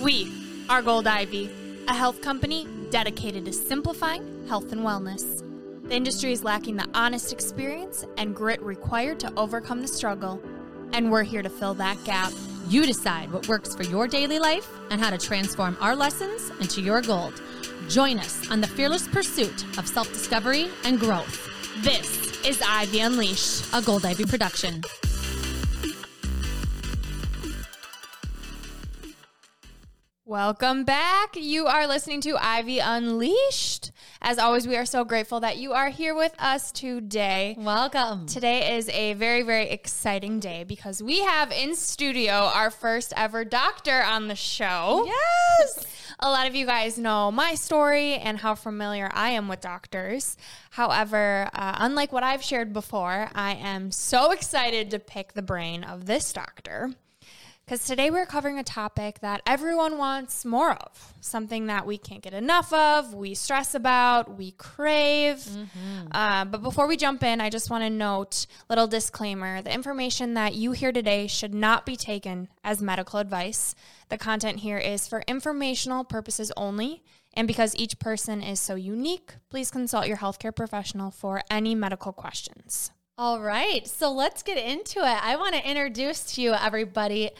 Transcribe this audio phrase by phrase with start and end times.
[0.00, 0.30] We
[0.68, 1.50] are Gold Ivy,
[1.88, 5.42] a health company dedicated to simplifying health and wellness.
[5.88, 10.42] The industry is lacking the honest experience and grit required to overcome the struggle,
[10.92, 12.30] and we're here to fill that gap.
[12.68, 16.82] You decide what works for your daily life and how to transform our lessons into
[16.82, 17.40] your gold.
[17.88, 21.48] Join us on the fearless pursuit of self discovery and growth.
[21.82, 23.64] This is Ivy Unleashed.
[23.72, 24.82] A Gold Ivy production.
[30.28, 31.36] Welcome back.
[31.36, 33.92] You are listening to Ivy Unleashed.
[34.20, 37.54] As always, we are so grateful that you are here with us today.
[37.56, 38.26] Welcome.
[38.26, 43.44] Today is a very, very exciting day because we have in studio our first ever
[43.44, 45.04] doctor on the show.
[45.06, 45.86] Yes.
[46.18, 50.36] A lot of you guys know my story and how familiar I am with doctors.
[50.70, 55.84] However, uh, unlike what I've shared before, I am so excited to pick the brain
[55.84, 56.96] of this doctor
[57.66, 62.22] because today we're covering a topic that everyone wants more of, something that we can't
[62.22, 65.38] get enough of, we stress about, we crave.
[65.38, 66.06] Mm-hmm.
[66.12, 70.34] Uh, but before we jump in, I just want to note little disclaimer: the information
[70.34, 73.74] that you hear today should not be taken as medical advice.
[74.10, 77.02] The content here is for informational purposes only.
[77.38, 82.10] And because each person is so unique, please consult your healthcare professional for any medical
[82.10, 82.92] questions.
[83.18, 85.24] All right, so let's get into it.
[85.24, 87.30] I want to introduce to you, everybody,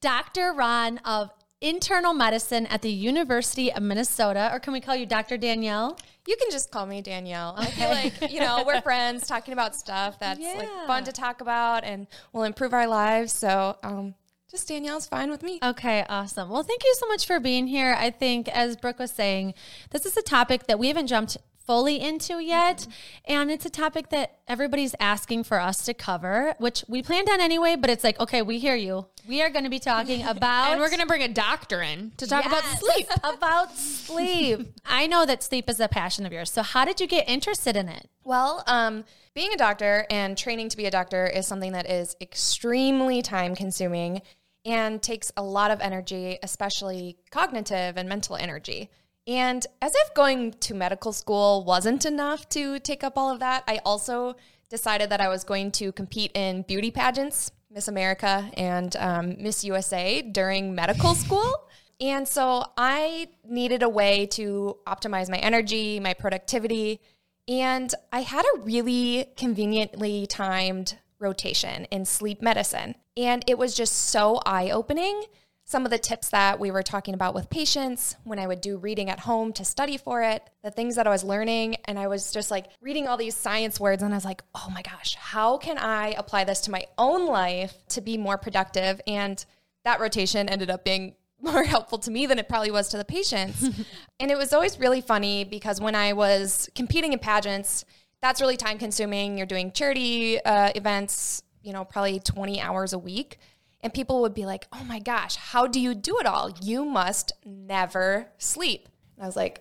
[0.00, 0.54] Dr.
[0.54, 5.36] Hron of internal medicine at the University of Minnesota, or can we call you Dr.
[5.36, 5.98] Danielle?
[6.26, 7.54] You can just call me Danielle.
[7.58, 10.54] I feel like, you know, we're friends talking about stuff that's yeah.
[10.54, 13.34] like fun to talk about and will improve our lives.
[13.34, 14.14] So, um,
[14.50, 15.58] just Danielle's fine with me.
[15.62, 16.48] Okay, awesome.
[16.48, 17.94] Well, thank you so much for being here.
[17.98, 19.52] I think, as Brooke was saying,
[19.90, 22.78] this is a topic that we haven't jumped fully into yet.
[22.78, 22.90] Mm-hmm.
[23.26, 27.40] And it's a topic that everybody's asking for us to cover, which we planned on
[27.40, 29.06] anyway, but it's like, okay, we hear you.
[29.28, 30.72] We are going to be talking about.
[30.72, 33.06] and we're going to bring a doctor in to talk yes, about sleep.
[33.24, 34.74] about sleep.
[34.86, 36.50] I know that sleep is a passion of yours.
[36.50, 38.08] So, how did you get interested in it?
[38.24, 42.16] Well, um, being a doctor and training to be a doctor is something that is
[42.20, 44.22] extremely time consuming
[44.64, 48.90] and takes a lot of energy, especially cognitive and mental energy.
[49.26, 53.64] And as if going to medical school wasn't enough to take up all of that,
[53.66, 54.36] I also
[54.70, 59.64] decided that I was going to compete in beauty pageants, Miss America and um, Miss
[59.64, 61.68] USA during medical school.
[62.00, 67.00] And so I needed a way to optimize my energy, my productivity.
[67.48, 72.94] And I had a really conveniently timed rotation in sleep medicine.
[73.16, 75.24] And it was just so eye opening
[75.68, 78.76] some of the tips that we were talking about with patients when I would do
[78.76, 81.74] reading at home to study for it, the things that I was learning.
[81.86, 84.68] And I was just like reading all these science words, and I was like, oh
[84.72, 89.00] my gosh, how can I apply this to my own life to be more productive?
[89.08, 89.44] And
[89.84, 93.04] that rotation ended up being more helpful to me than it probably was to the
[93.04, 93.62] patients.
[94.20, 97.84] and it was always really funny because when I was competing in pageants,
[98.22, 99.36] that's really time consuming.
[99.36, 103.38] You're doing charity uh, events, you know, probably 20 hours a week.
[103.86, 106.50] And people would be like, oh my gosh, how do you do it all?
[106.60, 108.88] You must never sleep.
[109.14, 109.60] And I was like,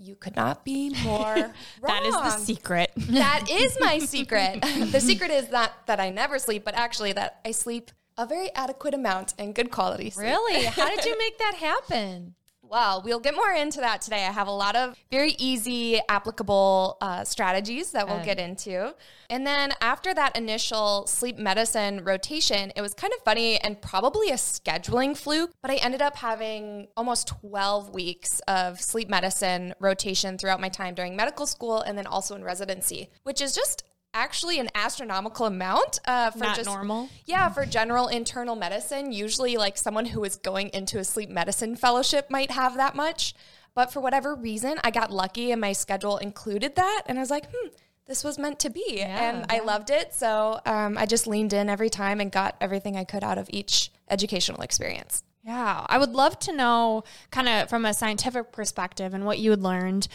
[0.00, 1.52] you could not be more wrong.
[1.82, 2.90] that is the secret.
[2.96, 4.62] that is my secret.
[4.90, 8.52] the secret is not that I never sleep, but actually that I sleep a very
[8.56, 10.26] adequate amount and good quality sleep.
[10.26, 10.64] Really?
[10.64, 12.34] How did you make that happen?
[12.72, 14.24] Well, we'll get more into that today.
[14.24, 18.94] I have a lot of very easy, applicable uh, strategies that we'll get into.
[19.28, 24.30] And then after that initial sleep medicine rotation, it was kind of funny and probably
[24.30, 30.38] a scheduling fluke, but I ended up having almost 12 weeks of sleep medicine rotation
[30.38, 33.84] throughout my time during medical school and then also in residency, which is just
[34.14, 37.08] actually an astronomical amount uh, for Not just normal.
[37.26, 41.76] Yeah, for general internal medicine, usually like someone who is going into a sleep medicine
[41.76, 43.34] fellowship might have that much.
[43.74, 47.30] But for whatever reason, I got lucky and my schedule included that, and I was
[47.30, 47.68] like, hmm.
[48.04, 49.46] This was meant to be, yeah, and yeah.
[49.48, 50.12] I loved it.
[50.12, 53.48] So um, I just leaned in every time and got everything I could out of
[53.50, 55.22] each educational experience.
[55.44, 59.50] Yeah, I would love to know, kind of from a scientific perspective, and what you
[59.50, 60.08] had learned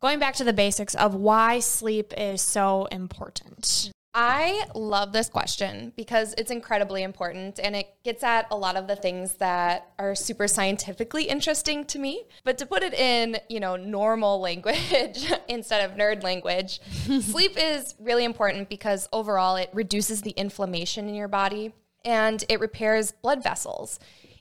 [0.00, 3.92] going back to the basics of why sleep is so important.
[4.14, 8.88] I love this question because it's incredibly important and it gets at a lot of
[8.88, 12.24] the things that are super scientifically interesting to me.
[12.42, 16.80] But to put it in, you know, normal language instead of nerd language,
[17.20, 21.72] sleep is really important because overall it reduces the inflammation in your body
[22.04, 24.00] and it repairs blood vessels.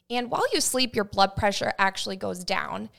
[0.09, 2.89] And while you sleep, your blood pressure actually goes down.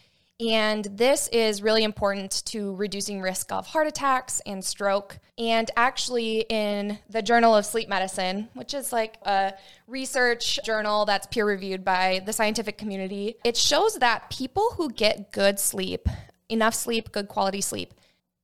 [0.40, 5.18] And this is really important to reducing risk of heart attacks and stroke.
[5.36, 9.54] And actually, in the Journal of Sleep Medicine, which is like a
[9.88, 15.32] research journal that's peer reviewed by the scientific community, it shows that people who get
[15.32, 16.08] good sleep,
[16.48, 17.92] enough sleep, good quality sleep,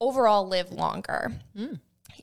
[0.00, 1.32] overall live longer.
[1.56, 1.74] Hmm.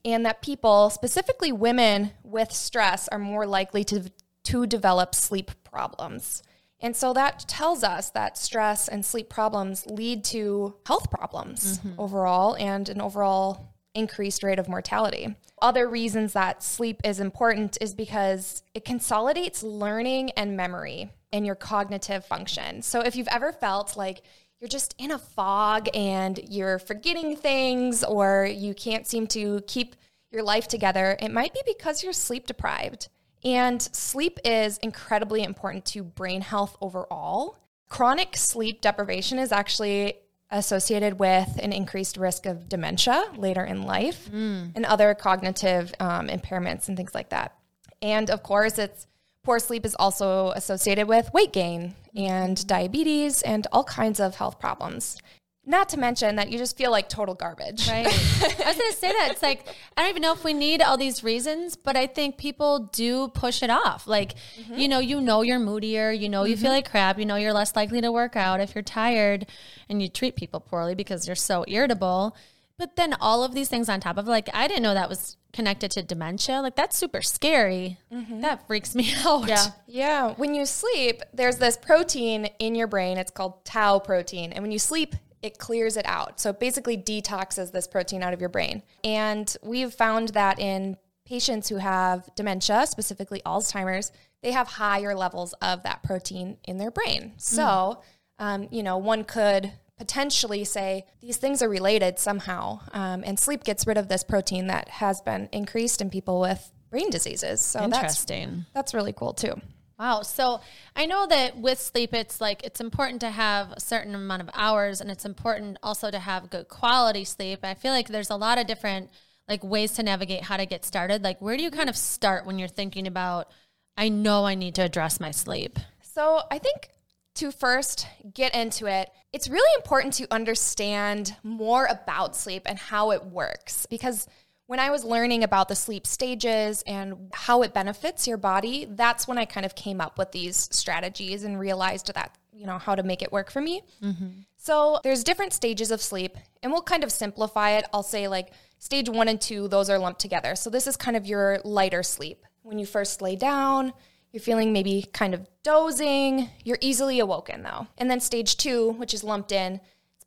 [0.04, 4.12] And that people, specifically women with stress, are more likely to,
[4.46, 6.44] to develop sleep problems.
[6.82, 12.00] And so that tells us that stress and sleep problems lead to health problems mm-hmm.
[12.00, 15.36] overall and an overall increased rate of mortality.
[15.62, 21.56] Other reasons that sleep is important is because it consolidates learning and memory and your
[21.56, 22.82] cognitive function.
[22.82, 24.24] So if you've ever felt like
[24.60, 29.96] you're just in a fog and you're forgetting things or you can't seem to keep
[30.32, 33.10] your life together, it might be because you're sleep deprived.
[33.44, 37.58] And sleep is incredibly important to brain health overall.
[37.90, 40.16] Chronic sleep deprivation is actually
[40.52, 44.30] associated with an increased risk of dementia later in life
[44.76, 47.56] and other cognitive um, impairments and things like that.
[48.02, 49.08] And of course, it's
[49.44, 54.60] poor sleep is also associated with weight gain and diabetes and all kinds of health
[54.60, 55.18] problems.
[55.64, 57.88] Not to mention that you just feel like total garbage.
[57.88, 58.08] Right.
[58.08, 59.30] I was going to say that.
[59.32, 62.38] It's like, I don't even know if we need all these reasons, but I think
[62.38, 64.08] people do push it off.
[64.08, 64.80] Like, mm-hmm.
[64.80, 66.78] you know, you know you're moodier, you know you feel mm-hmm.
[66.78, 69.46] like crap, you know you're less likely to work out if you're tired
[69.88, 72.36] and you treat people poorly because you're so irritable.
[72.80, 75.38] But then all of these things on top of like, I didn't know that was
[75.54, 76.62] connected to dementia.
[76.62, 78.00] Like, that's super scary.
[78.12, 78.42] Mm-hmm.
[78.42, 79.48] That freaks me out.
[79.48, 79.66] Yeah.
[79.86, 80.34] Yeah.
[80.34, 83.20] When you sleep, there's this protein in your brain.
[83.20, 84.52] It's called tau protein.
[84.54, 86.40] And when you sleep, it clears it out.
[86.40, 88.84] So it basically detoxes this protein out of your brain.
[89.04, 94.12] And we've found that in patients who have dementia, specifically Alzheimer's,
[94.44, 97.34] they have higher levels of that protein in their brain.
[97.38, 98.02] So,
[98.40, 102.80] um, you know, one could potentially say these things are related somehow.
[102.92, 106.72] Um, and sleep gets rid of this protein that has been increased in people with
[106.90, 107.62] brain diseases.
[107.62, 108.66] So that's Interesting.
[108.74, 109.62] that's really cool too.
[110.02, 110.24] Wow.
[110.24, 110.62] So
[110.96, 114.50] I know that with sleep, it's like it's important to have a certain amount of
[114.56, 117.60] hours and it's important also to have good quality sleep.
[117.62, 119.12] I feel like there's a lot of different
[119.48, 121.24] like ways to navigate how to get started.
[121.24, 123.52] Like, where do you kind of start when you're thinking about,
[123.96, 125.78] I know I need to address my sleep?
[126.02, 126.90] So I think
[127.36, 133.12] to first get into it, it's really important to understand more about sleep and how
[133.12, 133.86] it works.
[133.86, 134.28] Because
[134.72, 139.28] when I was learning about the sleep stages and how it benefits your body, that's
[139.28, 142.96] when I kind of came up with these strategies and realized that, you know, how
[142.96, 143.82] to make it work for me.
[144.02, 144.28] Mm-hmm.
[144.56, 147.86] So there's different stages of sleep, and we'll kind of simplify it.
[147.92, 150.56] I'll say like stage one and two, those are lumped together.
[150.56, 152.46] So this is kind of your lighter sleep.
[152.62, 153.92] When you first lay down,
[154.32, 156.50] you're feeling maybe kind of dozing.
[156.64, 157.88] You're easily awoken though.
[157.98, 159.82] And then stage two, which is lumped in,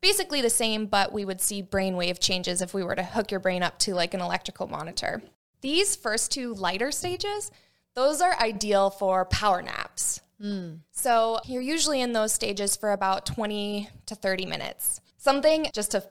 [0.05, 3.41] basically the same, but we would see brainwave changes if we were to hook your
[3.41, 5.23] brain up to like an electrical monitor.
[5.63, 7.51] These first two lighter stages,
[7.95, 10.21] those are ideal for power naps.
[10.39, 10.75] Hmm.
[10.91, 15.01] So you're usually in those stages for about 20 to 30 minutes.
[15.17, 16.05] Something just to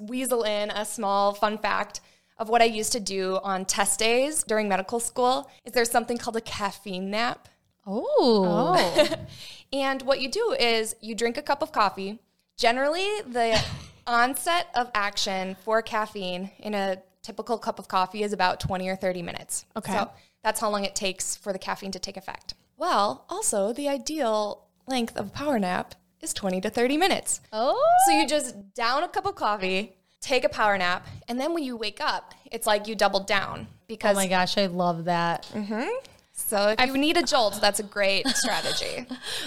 [0.00, 2.00] weasel in a small fun fact
[2.38, 6.16] of what I used to do on test days during medical school is there's something
[6.16, 7.48] called a caffeine nap.
[7.86, 9.14] Oh.
[9.72, 12.20] And what you do is you drink a cup of coffee.
[12.56, 13.62] Generally, the
[14.06, 18.96] onset of action for caffeine in a typical cup of coffee is about 20 or
[18.96, 19.66] 30 minutes.
[19.76, 19.92] Okay.
[19.92, 20.10] So
[20.42, 22.54] that's how long it takes for the caffeine to take effect.
[22.76, 27.40] Well, also, the ideal length of a power nap is 20 to 30 minutes.
[27.52, 27.82] Oh.
[28.06, 31.64] So you just down a cup of coffee, take a power nap, and then when
[31.64, 35.46] you wake up, it's like you doubled down because Oh my gosh, I love that.
[35.52, 35.88] Mm-hmm.
[36.46, 39.06] So if you need a jolt, that's a great strategy.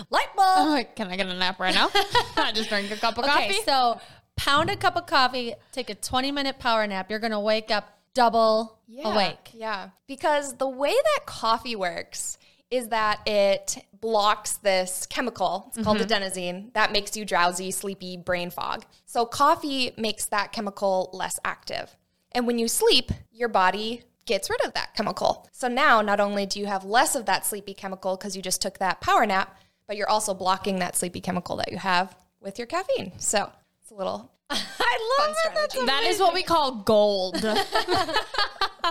[0.10, 0.58] Light bulb.
[0.58, 1.90] Oh, can I get a nap right now?
[2.36, 3.60] I just drink a cup of Okay, coffee.
[3.66, 4.02] so
[4.36, 7.10] pound a cup of coffee, take a 20 minute power nap.
[7.10, 9.52] You're going to wake up double awake.
[9.54, 9.90] Yeah.
[10.08, 12.38] Because the way that coffee works
[12.70, 15.66] is that it blocks this chemical.
[15.70, 16.24] It's called mm-hmm.
[16.24, 18.86] adenosine that makes you drowsy, sleepy, brain fog.
[19.06, 21.96] So coffee makes that chemical less active.
[22.34, 25.50] And when you sleep, your body gets rid of that chemical.
[25.52, 28.62] So now not only do you have less of that sleepy chemical because you just
[28.62, 29.58] took that power nap,
[29.88, 33.12] but you're also blocking that sleepy chemical that you have with your caffeine.
[33.18, 35.72] So it's a little I fun love it.
[35.72, 35.86] strategy.
[35.88, 37.44] that is what we call gold.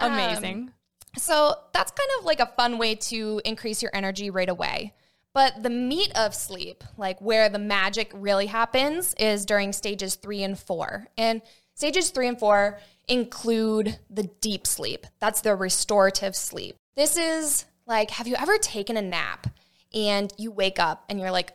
[0.00, 0.54] Amazing.
[0.54, 0.72] Um,
[1.18, 4.94] so that's kind of like a fun way to increase your energy right away.
[5.34, 10.42] But the meat of sleep, like where the magic really happens, is during stages three
[10.42, 11.08] and four.
[11.18, 11.42] And
[11.74, 12.78] stages three and four
[13.10, 15.06] include the deep sleep.
[15.18, 16.76] That's the restorative sleep.
[16.96, 19.48] This is like, have you ever taken a nap
[19.92, 21.52] and you wake up and you're like,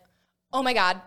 [0.52, 1.02] oh my God,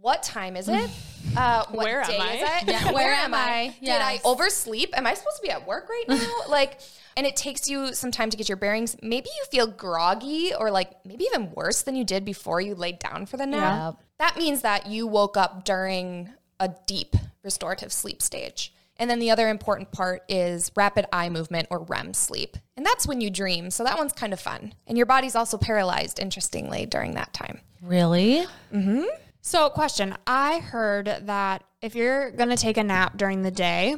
[0.00, 0.90] what time is it?
[1.34, 2.34] Uh, what Where am I?
[2.34, 2.68] is it?
[2.68, 3.74] Yeah, where am I?
[3.80, 4.94] Did I oversleep?
[4.94, 6.30] Am I supposed to be at work right now?
[6.48, 6.80] like,
[7.16, 8.96] and it takes you some time to get your bearings.
[9.02, 12.98] Maybe you feel groggy or like maybe even worse than you did before you laid
[12.98, 14.02] down for the nap.
[14.18, 16.28] That means that you woke up during
[16.60, 18.74] a deep restorative sleep stage.
[19.02, 22.56] And then the other important part is rapid eye movement or REM sleep.
[22.76, 23.72] And that's when you dream.
[23.72, 24.74] So that one's kind of fun.
[24.86, 27.58] And your body's also paralyzed, interestingly, during that time.
[27.82, 28.46] Really?
[28.72, 29.02] Mm-hmm.
[29.40, 33.96] So, question I heard that if you're going to take a nap during the day,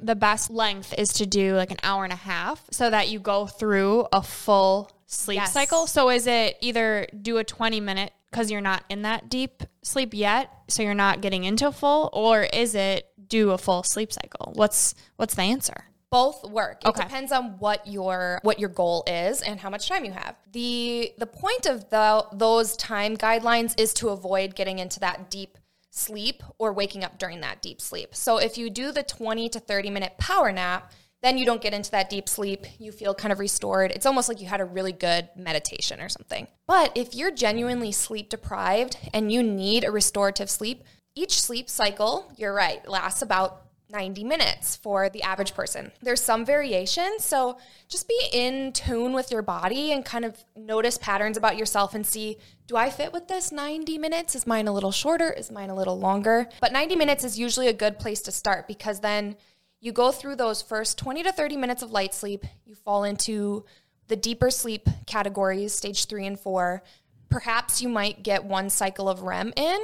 [0.00, 3.18] the best length is to do like an hour and a half so that you
[3.18, 5.52] go through a full sleep Yes.
[5.52, 5.88] cycle.
[5.88, 10.12] So, is it either do a 20 minute because you're not in that deep sleep
[10.12, 14.52] yet, so you're not getting into full, or is it do a full sleep cycle?
[14.54, 15.86] What's what's the answer?
[16.10, 16.80] both work.
[16.84, 17.02] It Okay.
[17.02, 20.36] depends on what your what your goal is and how much time you have.
[20.52, 25.58] The the point of the those time guidelines is to avoid getting into that deep
[25.90, 28.14] sleep or waking up during that deep sleep.
[28.14, 31.74] So if you do the 20 to 30 minute power nap, then you don't get
[31.74, 32.64] into that deep sleep.
[32.78, 33.90] You feel kind of restored.
[33.90, 36.46] It's almost like you had a really good meditation or something.
[36.68, 42.32] But if you're genuinely sleep deprived and you need a restorative sleep, each sleep cycle,
[42.36, 45.92] you're right, lasts about 90 minutes for the average person.
[46.02, 50.98] There's some variation, so just be in tune with your body and kind of notice
[50.98, 54.34] patterns about yourself and see do I fit with this 90 minutes?
[54.34, 55.30] Is mine a little shorter?
[55.30, 56.48] Is mine a little longer?
[56.62, 59.36] But 90 minutes is usually a good place to start because then
[59.80, 63.66] you go through those first 20 to 30 minutes of light sleep, you fall into
[64.08, 66.82] the deeper sleep categories, stage three and four.
[67.28, 69.78] Perhaps you might get one cycle of REM in,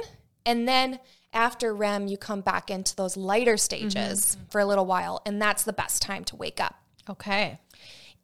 [0.45, 0.99] and then
[1.33, 4.45] after REM, you come back into those lighter stages mm-hmm.
[4.49, 6.75] for a little while, and that's the best time to wake up.
[7.09, 7.59] Okay.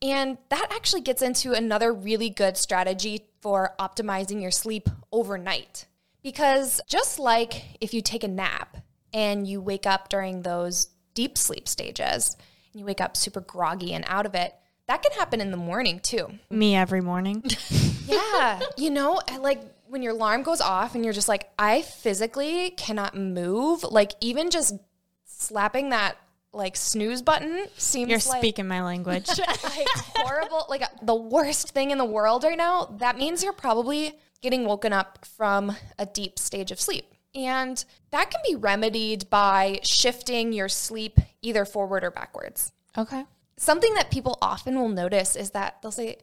[0.01, 5.85] And that actually gets into another really good strategy for optimizing your sleep overnight.
[6.21, 8.77] Because just like if you take a nap
[9.13, 12.35] and you wake up during those deep sleep stages
[12.73, 14.53] and you wake up super groggy and out of it,
[14.87, 16.27] that can happen in the morning too.
[16.49, 17.43] Me every morning.
[18.07, 18.61] Yeah.
[18.77, 23.15] you know, like when your alarm goes off and you're just like, I physically cannot
[23.15, 24.75] move, like even just
[25.25, 26.17] slapping that
[26.53, 29.27] like snooze button seems like You're like speaking my language.
[29.63, 33.53] like horrible, like uh, the worst thing in the world right now, that means you're
[33.53, 37.13] probably getting woken up from a deep stage of sleep.
[37.35, 42.71] And that can be remedied by shifting your sleep either forward or backwards.
[42.97, 43.25] okay.
[43.59, 46.17] Something that people often will notice is that they'll say,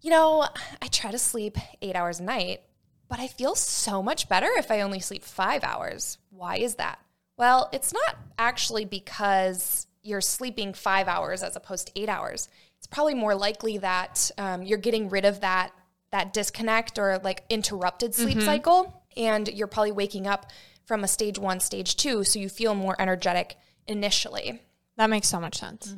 [0.00, 0.46] you know,
[0.80, 2.62] I try to sleep eight hours a night,
[3.08, 6.18] but I feel so much better if I only sleep five hours.
[6.30, 6.98] Why is that?
[7.36, 12.48] Well, it's not actually because you're sleeping five hours as opposed to eight hours.
[12.78, 15.72] It's probably more likely that um, you're getting rid of that
[16.10, 20.50] that disconnect or like interrupted sleep cycle, and you're probably waking up
[20.86, 24.62] from a stage one, stage two, so you feel more energetic initially.
[24.96, 25.94] That makes so much sense.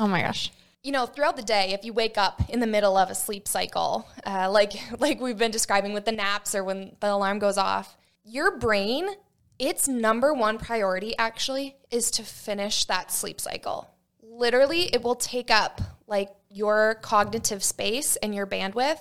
[0.00, 0.50] Oh my gosh.
[0.84, 3.48] You know, throughout the day, if you wake up in the middle of a sleep
[3.48, 7.58] cycle, uh, like like we've been describing with the naps or when the alarm goes
[7.58, 9.08] off, your brain,
[9.58, 13.90] its number one priority actually is to finish that sleep cycle.
[14.22, 19.00] Literally, it will take up like your cognitive space and your bandwidth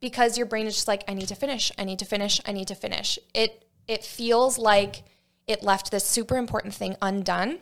[0.00, 2.52] because your brain is just like, I need to finish, I need to finish, I
[2.52, 3.18] need to finish.
[3.34, 5.02] It it feels like
[5.46, 7.58] it left this super important thing undone.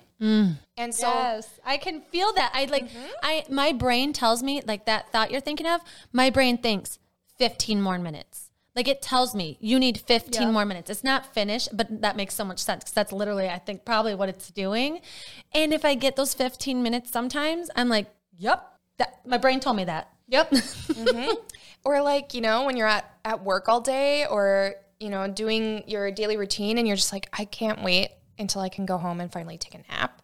[0.76, 2.52] And so Yes, I can feel that.
[2.55, 3.07] I like mm-hmm.
[3.23, 5.81] I my brain tells me like that thought you're thinking of.
[6.12, 6.99] My brain thinks
[7.38, 8.50] 15 more minutes.
[8.75, 10.88] Like it tells me you need 15 more minutes.
[10.88, 14.14] It's not finished, but that makes so much sense because that's literally I think probably
[14.14, 15.00] what it's doing.
[15.52, 18.07] And if I get those 15 minutes sometimes, I'm like,
[18.38, 18.64] "Yep,
[18.99, 20.52] that my brain told me that." Yep.
[20.93, 21.35] Mm-hmm.
[21.85, 25.83] Or like, you know, when you're at, at work all day or, you know, doing
[25.88, 28.11] your daily routine and you're just like, I can't wait
[28.43, 30.21] until I can go home and finally take a nap.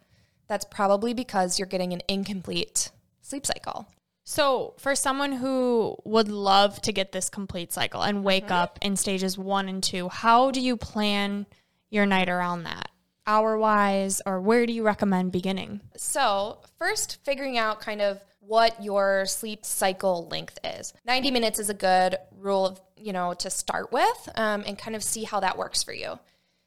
[0.47, 3.87] That's probably because you're getting an incomplete sleep cycle.
[4.23, 8.95] So, for someone who would love to get this complete cycle and wake up in
[8.95, 11.47] stages one and two, how do you plan
[11.89, 12.91] your night around that?
[13.25, 15.81] Hour wise, or where do you recommend beginning?
[15.97, 20.93] So, first, figuring out kind of what your sleep cycle length is.
[21.05, 24.95] 90 minutes is a good rule of, you know, to start with um, and kind
[24.95, 26.19] of see how that works for you.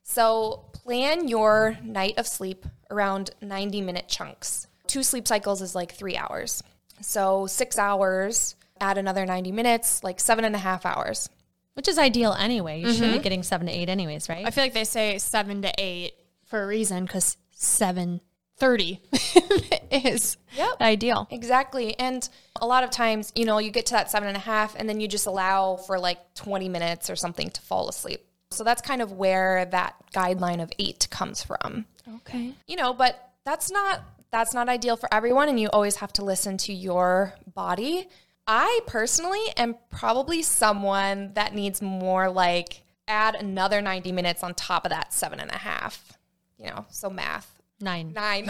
[0.02, 4.66] So, plan your night of sleep around 90 minute chunks.
[4.86, 6.62] Two sleep cycles is like three hours.
[7.00, 11.28] So, six hours, add another 90 minutes, like seven and a half hours.
[11.74, 12.80] Which is ideal anyway.
[12.80, 13.22] You should be mm-hmm.
[13.22, 14.46] getting 7 to 8 anyways, right?
[14.46, 16.12] I feel like they say seven to eight
[16.44, 18.20] for a reason because seven
[18.58, 19.00] thirty
[19.90, 20.80] is Yep.
[20.82, 21.26] ideal.
[21.30, 21.98] Exactly.
[21.98, 22.28] And
[22.60, 24.86] a lot of times, you know, you get to that seven and a half and
[24.86, 28.20] then you just allow for like 20 minutes or something to fall asleep.
[28.52, 31.86] So that's kind of where that guideline of eight comes from.
[32.16, 32.54] Okay.
[32.66, 36.24] You know, but that's not that's not ideal for everyone and you always have to
[36.24, 38.08] listen to your body.
[38.46, 44.84] I personally am probably someone that needs more like add another 90 minutes on top
[44.86, 46.16] of that seven and a half.
[46.58, 47.60] You know, so math.
[47.80, 48.12] Nine.
[48.12, 48.48] Nine.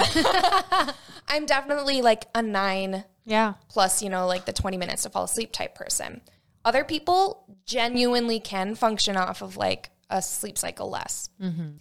[1.29, 3.55] I'm definitely like a nine Yeah.
[3.69, 6.21] plus, you know, like the 20 minutes to fall asleep type person.
[6.65, 11.28] Other people genuinely can function off of like a sleep cycle less.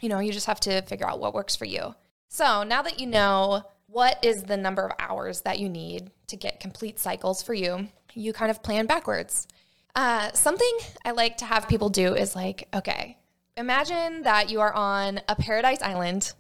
[0.02, 1.94] You know, you just have to figure out what works for you.
[2.30, 6.38] So now that you know what is the number of hours that you need to
[6.38, 9.48] get complete cycles for you, you kind of plan backwards.
[9.96, 10.72] Uh, something
[11.06, 13.18] I like to have people do is like, okay,
[13.58, 16.34] imagine that you are on a paradise island.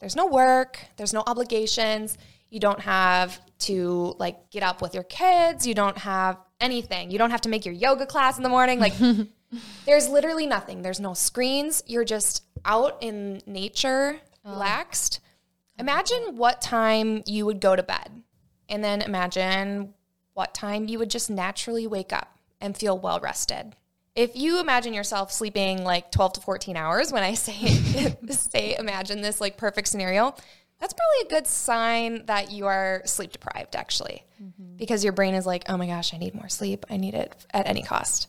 [0.00, 2.16] There's no work, there's no obligations.
[2.48, 5.66] You don't have to like get up with your kids.
[5.66, 7.10] You don't have anything.
[7.10, 8.78] You don't have to make your yoga class in the morning.
[8.78, 8.94] Like,
[9.86, 10.82] there's literally nothing.
[10.82, 11.82] There's no screens.
[11.86, 14.52] You're just out in nature, oh.
[14.52, 15.20] relaxed.
[15.78, 18.22] Imagine what time you would go to bed,
[18.68, 19.94] and then imagine
[20.34, 23.74] what time you would just naturally wake up and feel well rested.
[24.14, 29.22] If you imagine yourself sleeping like 12 to 14 hours, when I say say imagine
[29.22, 30.34] this like perfect scenario,
[30.80, 34.24] that's probably a good sign that you are sleep deprived actually.
[34.42, 34.76] Mm-hmm.
[34.76, 36.86] Because your brain is like, "Oh my gosh, I need more sleep.
[36.90, 38.28] I need it at any cost."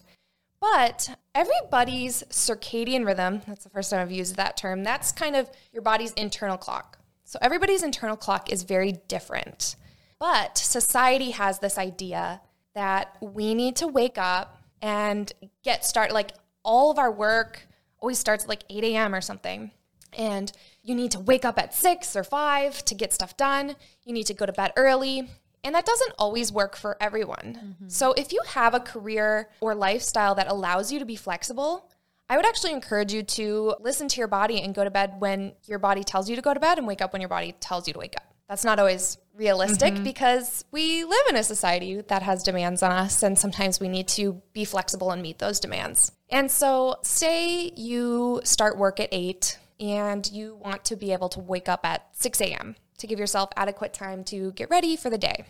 [0.72, 5.48] But everybody's circadian rhythm, that's the first time I've used that term, that's kind of
[5.72, 6.98] your body's internal clock.
[7.24, 9.76] So everybody's internal clock is very different.
[10.20, 12.42] But society has this idea
[12.74, 15.32] that we need to wake up and
[15.64, 16.14] get started.
[16.14, 16.32] Like
[16.64, 17.68] all of our work
[18.00, 19.14] always starts at like 8 a.m.
[19.14, 19.70] or something.
[20.18, 23.76] And you need to wake up at 6 or 5 to get stuff done.
[24.04, 25.30] You need to go to bed early.
[25.66, 27.60] And that doesn't always work for everyone.
[27.60, 27.90] Mm-hmm.
[27.90, 31.90] So if you have a career or lifestyle that allows you to be flexible,
[32.30, 35.54] I would actually encourage you to listen to your body and go to bed when
[35.66, 37.88] your body tells you to go to bed and wake up when your body tells
[37.88, 38.36] you to wake up.
[38.48, 40.04] That's not always realistic mm-hmm.
[40.04, 44.08] because we live in a society that has demands on us, and sometimes we need
[44.10, 46.12] to be flexible and meet those demands.
[46.30, 51.40] And so, say you start work at eight and you want to be able to
[51.40, 52.76] wake up at 6 a.m.
[53.00, 55.46] to give yourself adequate time to get ready for the day.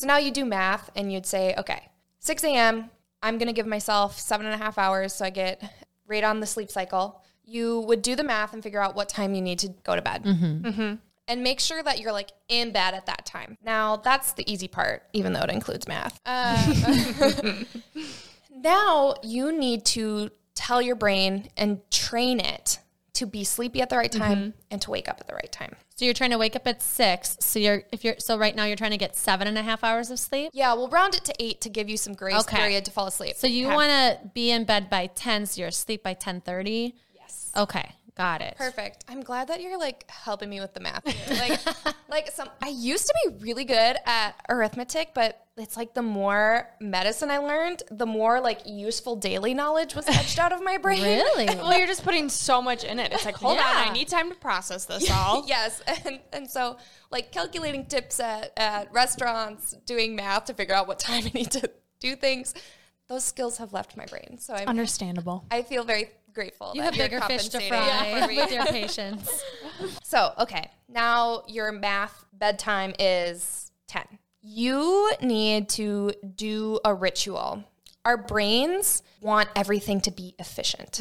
[0.00, 2.88] So now you do math and you'd say, okay, 6 a.m.,
[3.22, 5.62] I'm going to give myself seven and a half hours so I get
[6.06, 7.20] right on the sleep cycle.
[7.44, 10.00] You would do the math and figure out what time you need to go to
[10.00, 10.24] bed.
[10.24, 10.94] Mm-hmm.
[11.28, 13.58] And make sure that you're like in bed at that time.
[13.62, 16.18] Now, that's the easy part, even though it includes math.
[16.24, 16.82] Uh,
[18.56, 22.78] now you need to tell your brain and train it
[23.14, 24.50] to be sleepy at the right time mm-hmm.
[24.70, 25.74] and to wake up at the right time.
[25.96, 27.36] So you're trying to wake up at six.
[27.40, 29.84] So you're if you're so right now you're trying to get seven and a half
[29.84, 30.50] hours of sleep.
[30.54, 32.56] Yeah, we'll round it to eight to give you some grace Okay.
[32.56, 33.36] period to fall asleep.
[33.36, 33.74] So you Okay.
[33.74, 36.94] want to be in bed by ten, so you're asleep by ten thirty.
[37.14, 37.50] Yes.
[37.56, 38.54] Okay, got it.
[38.56, 39.04] Perfect.
[39.08, 41.06] I'm glad that you're like helping me with the math.
[41.06, 41.36] here.
[41.36, 41.60] Like,
[42.08, 42.48] like some.
[42.62, 47.38] I used to be really good at arithmetic, but it's like the more medicine I
[47.38, 51.02] learned, the more like useful daily knowledge was etched out of my brain.
[51.02, 51.46] Really?
[51.60, 53.12] Well, you're just putting so much in it.
[53.12, 55.46] It's like, hold on, I need time to process this all.
[55.46, 56.76] yes, and and so
[57.10, 61.50] like calculating tips at at restaurants, doing math to figure out what time I need
[61.52, 61.70] to
[62.00, 62.54] do things.
[63.08, 65.44] Those skills have left my brain, so I'm, Understandable.
[65.50, 66.72] I feel very grateful.
[66.74, 69.42] you that have you're bigger fish to fry for with your patients.
[70.04, 74.04] So, okay, now your math bedtime is 10.
[74.42, 77.64] You need to do a ritual.
[78.04, 81.00] Our brains want everything to be efficient.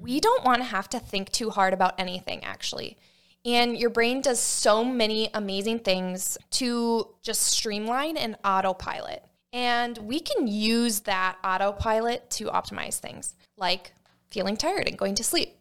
[0.00, 2.96] We don't want to have to think too hard about anything, actually.
[3.44, 9.24] And your brain does so many amazing things to just streamline and autopilot.
[9.52, 13.92] And we can use that autopilot to optimize things like
[14.30, 15.56] feeling tired and going to sleep.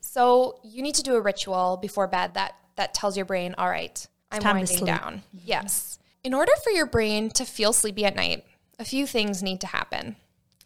[0.00, 3.68] So you need to do a ritual before bed that that tells your brain, all
[3.68, 5.22] right, I'm winding down.
[5.32, 5.98] Yes.
[6.26, 8.44] In order for your brain to feel sleepy at night,
[8.80, 10.16] a few things need to happen.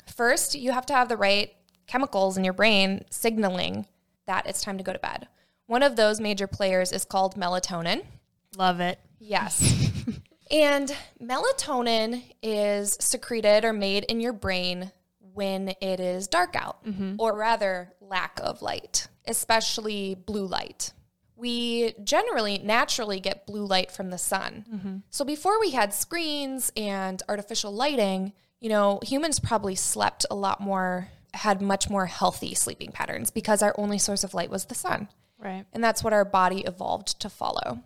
[0.07, 1.53] First, you have to have the right
[1.87, 3.85] chemicals in your brain signaling
[4.27, 5.29] that it's time to go to bed.
[5.66, 8.07] One of those major players is called melatonin.
[8.57, 9.01] Love it.
[9.18, 9.90] Yes.
[10.51, 14.90] and melatonin is secreted or made in your brain
[15.35, 17.16] when it is dark out, mm-hmm.
[17.18, 20.94] or rather, lack of light, especially blue light.
[21.40, 24.66] We generally naturally get blue light from the sun.
[24.72, 24.96] Mm-hmm.
[25.09, 30.61] So before we had screens and artificial lighting, you know, humans probably slept a lot
[30.61, 34.74] more, had much more healthy sleeping patterns because our only source of light was the
[34.74, 35.09] sun.
[35.38, 35.64] Right.
[35.72, 37.81] And that's what our body evolved to follow.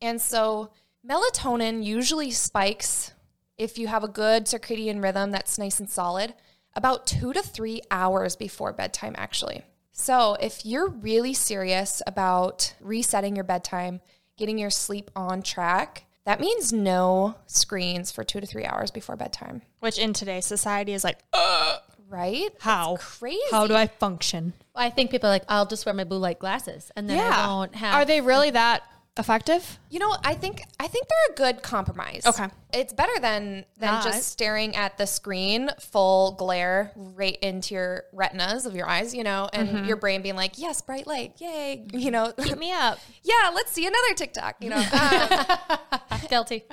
[0.00, 0.70] And so
[1.06, 3.12] melatonin usually spikes
[3.58, 6.34] if you have a good circadian rhythm that's nice and solid
[6.74, 9.62] about two to three hours before bedtime, actually.
[9.96, 14.00] So, if you're really serious about resetting your bedtime,
[14.36, 19.14] getting your sleep on track, that means no screens for two to three hours before
[19.14, 21.78] bedtime, Which in today's society is like, uh,
[22.08, 22.50] right?
[22.58, 22.96] how?
[22.96, 23.38] That's crazy.
[23.52, 24.52] How do I function?
[24.74, 27.46] I think people are like, I'll just wear my blue light glasses and then I
[27.46, 27.94] won't have.
[27.94, 28.82] Are they really that
[29.16, 29.78] effective?
[29.90, 32.22] You know, I think I think they're a good compromise.
[32.26, 32.48] Okay.
[32.72, 34.04] It's better than than Not.
[34.04, 39.22] just staring at the screen full glare right into your retinas of your eyes, you
[39.22, 41.34] know, and your brain being like, "Yes, bright light.
[41.38, 42.98] Yay." You know, Keep me up.
[43.22, 44.84] yeah, let's see another TikTok, you know.
[44.92, 46.64] Um, guilty?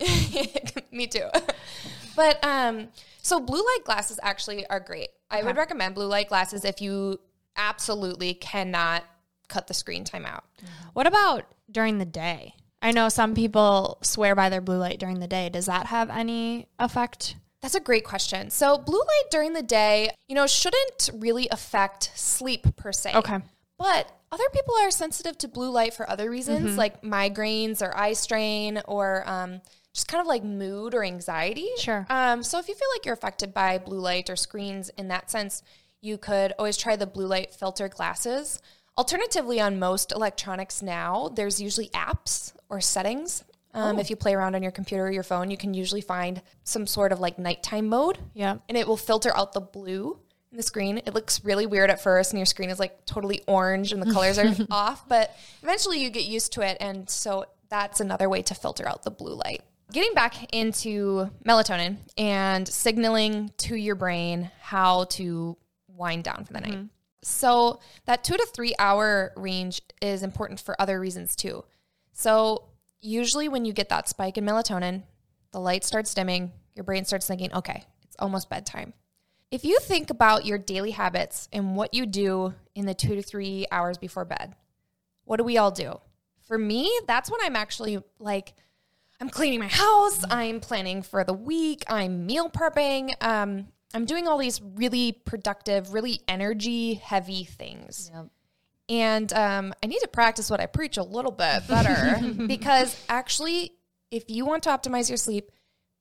[0.91, 1.29] me too.
[2.15, 2.89] But um
[3.21, 5.09] so blue light glasses actually are great.
[5.29, 7.19] I would recommend blue light glasses if you
[7.55, 9.03] absolutely cannot
[9.47, 10.45] cut the screen time out.
[10.93, 12.55] What about during the day?
[12.81, 15.49] I know some people swear by their blue light during the day.
[15.49, 17.35] Does that have any effect?
[17.61, 18.49] That's a great question.
[18.49, 23.13] So, blue light during the day, you know, shouldn't really affect sleep per se.
[23.13, 23.37] Okay.
[23.77, 28.13] But other people are sensitive to blue light for other reasons, like migraines or eye
[28.13, 29.61] strain or um,
[29.93, 31.69] just kind of like mood or anxiety.
[31.77, 32.07] Sure.
[32.09, 35.29] Um, so, if you feel like you're affected by blue light or screens in that
[35.29, 35.61] sense,
[36.01, 38.59] you could always try the blue light filter glasses.
[38.97, 43.43] Alternatively, on most electronics now, there's usually apps or settings.
[43.73, 46.41] Um, If you play around on your computer or your phone, you can usually find
[46.65, 48.57] some sort of like nighttime mode Yeah.
[48.67, 50.19] and it will filter out the blue
[50.51, 50.97] in the screen.
[50.97, 54.11] It looks really weird at first, and your screen is like totally orange and the
[54.13, 56.75] colors are off, but eventually you get used to it.
[56.81, 59.61] And so that's another way to filter out the blue light.
[59.93, 66.59] Getting back into melatonin and signaling to your brain how to wind down for the
[66.61, 66.79] night.
[67.23, 71.63] So that two to three hour range is important for other reasons too.
[72.13, 75.03] So usually when you get that spike in melatonin,
[75.51, 78.93] the light starts dimming, your brain starts thinking, okay, it's almost bedtime.
[79.51, 83.21] If you think about your daily habits and what you do in the two to
[83.21, 84.55] three hours before bed,
[85.25, 85.99] what do we all do?
[86.47, 88.53] For me, that's when I'm actually like,
[89.19, 94.27] I'm cleaning my house, I'm planning for the week, I'm meal prepping, um, I'm doing
[94.27, 98.11] all these really productive, really energy heavy things.
[98.89, 103.73] And um, I need to practice what I preach a little bit better because actually,
[104.09, 105.51] if you want to optimize your sleep,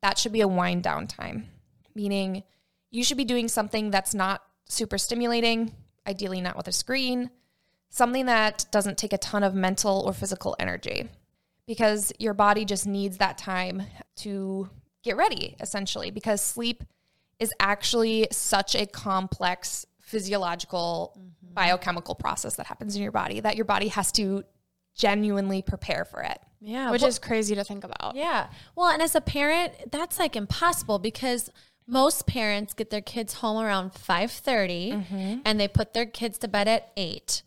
[0.02, 1.48] that should be a wind down time,
[1.94, 2.42] meaning
[2.90, 5.72] you should be doing something that's not super stimulating,
[6.06, 7.30] ideally, not with a screen,
[7.90, 11.08] something that doesn't take a ton of mental or physical energy
[11.66, 13.82] because your body just needs that time
[14.16, 14.68] to
[15.02, 16.82] get ready, essentially, because sleep
[17.40, 21.54] is actually such a complex physiological mm-hmm.
[21.54, 24.44] biochemical process that happens in your body that your body has to
[24.94, 26.38] genuinely prepare for it.
[26.60, 26.90] Yeah.
[26.90, 28.14] Which well- is crazy to think about.
[28.14, 28.48] Yeah.
[28.76, 31.50] Well, and as a parent, that's like impossible because
[31.86, 35.40] most parents get their kids home around 5.30 mm-hmm.
[35.44, 37.42] and they put their kids to bed at 8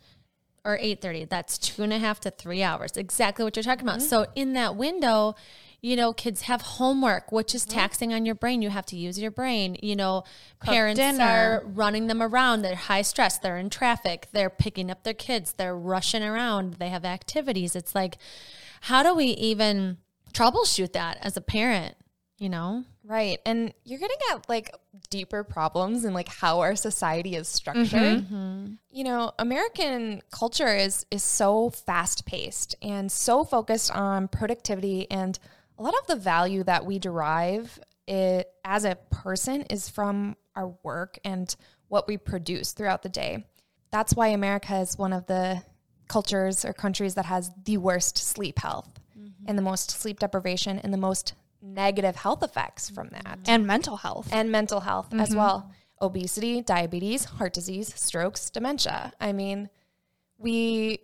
[0.65, 3.99] or 8.30 that's two and a half to three hours exactly what you're talking about
[3.99, 4.07] mm-hmm.
[4.07, 5.35] so in that window
[5.83, 7.77] you know kids have homework which is mm-hmm.
[7.77, 8.63] taxing on your brain.
[8.63, 9.77] You have to use your brain.
[9.83, 10.23] You know
[10.59, 11.23] parents dinner.
[11.23, 12.63] are running them around.
[12.63, 13.37] They're high stress.
[13.37, 14.29] They're in traffic.
[14.31, 15.53] They're picking up their kids.
[15.53, 16.75] They're rushing around.
[16.75, 17.75] They have activities.
[17.75, 18.17] It's like
[18.81, 19.97] how do we even
[20.33, 21.95] troubleshoot that as a parent
[22.43, 22.83] you know?
[23.05, 23.39] Right.
[23.45, 24.75] And you're going to get like
[25.09, 27.55] deeper problems and like how our society is mm-hmm.
[27.55, 28.25] structured.
[28.25, 28.73] Mm-hmm.
[28.89, 35.39] You know, American culture is is so fast paced and so focused on productivity and
[35.77, 40.75] a lot of the value that we derive it, as a person is from our
[40.83, 41.55] work and
[41.87, 43.45] what we produce throughout the day.
[43.91, 45.61] That's why America is one of the
[46.07, 49.45] cultures or countries that has the worst sleep health mm-hmm.
[49.47, 53.25] and the most sleep deprivation and the most negative health effects from that.
[53.25, 53.43] Mm-hmm.
[53.47, 54.29] And mental health.
[54.31, 55.37] and mental health as mm-hmm.
[55.37, 55.71] well.
[56.01, 59.13] Obesity diabetes heart disease strokes dementia.
[59.19, 59.69] I mean
[60.37, 60.99] we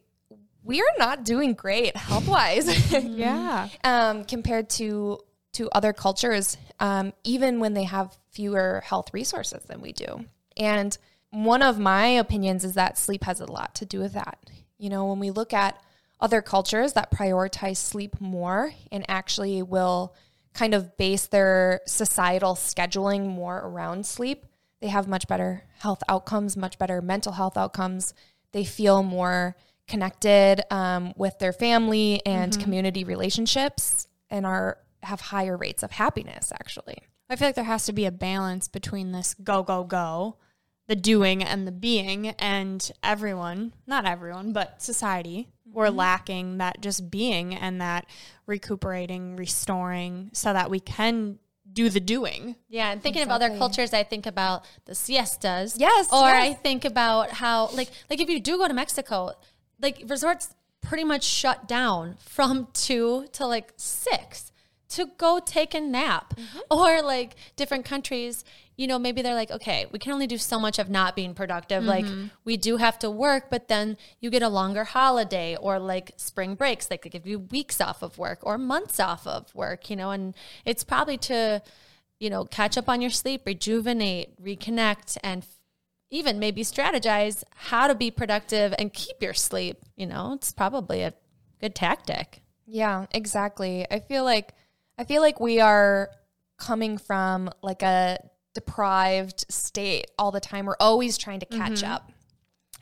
[0.63, 3.69] we are not doing great health wise yeah.
[3.83, 5.19] um, compared to
[5.53, 10.25] to other cultures um, even when they have fewer health resources than we do.
[10.55, 10.95] And
[11.31, 14.37] one of my opinions is that sleep has a lot to do with that.
[14.77, 15.81] You know when we look at
[16.21, 20.13] other cultures that prioritize sleep more and actually will
[20.53, 24.45] kind of base their societal scheduling more around sleep
[24.81, 28.13] they have much better health outcomes much better mental health outcomes.
[28.51, 29.55] They feel more
[29.89, 36.51] connected um, with their family and community relationships and are have higher rates of happiness
[36.53, 36.99] actually
[37.29, 40.37] I feel like there has to be a balance between this go, go, go,
[40.87, 45.47] the doing and the being, and everyone, not everyone, but society.
[45.71, 48.07] We're lacking that just being and that
[48.47, 51.37] recuperating, restoring, so that we can
[51.71, 52.55] do the doing.
[52.67, 55.77] Yeah, and thinking of other cultures, I think about the siestas.
[55.77, 56.43] Yes, Or yes.
[56.43, 59.33] I think about how like like if you do go to Mexico,
[59.81, 64.51] like resorts pretty much shut down from 2 to like 6
[64.89, 66.35] to go take a nap.
[66.35, 66.59] Mm-hmm.
[66.71, 68.43] Or like different countries,
[68.75, 71.33] you know, maybe they're like, okay, we can only do so much of not being
[71.33, 71.83] productive.
[71.83, 72.27] Like Mm-hmm.
[72.43, 76.55] we do have to work, but then you get a longer holiday or like spring
[76.55, 79.95] breaks, like they give you weeks off of work or months off of work, you
[79.95, 80.33] know, and
[80.65, 81.61] it's probably to
[82.19, 85.45] you know, catch up on your sleep, rejuvenate, reconnect, and
[86.09, 89.77] even maybe strategize how to be productive and keep your sleep.
[89.95, 91.13] You know, it's probably a
[91.59, 92.41] good tactic.
[92.65, 93.85] Yeah, exactly.
[93.89, 94.53] I feel like
[94.97, 96.09] I feel like we are
[96.57, 98.19] coming from like a
[98.53, 100.65] deprived state all the time.
[100.65, 101.93] We're always trying to catch mm-hmm.
[101.93, 102.11] up.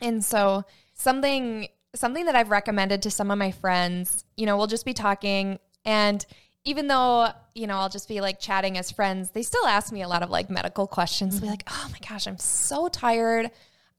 [0.00, 0.64] And so
[0.94, 4.94] something something that I've recommended to some of my friends, you know, we'll just be
[4.94, 6.24] talking and
[6.64, 10.02] even though, you know, I'll just be like chatting as friends, they still ask me
[10.02, 11.34] a lot of like medical questions.
[11.34, 13.50] They'll be like, "Oh my gosh, I'm so tired.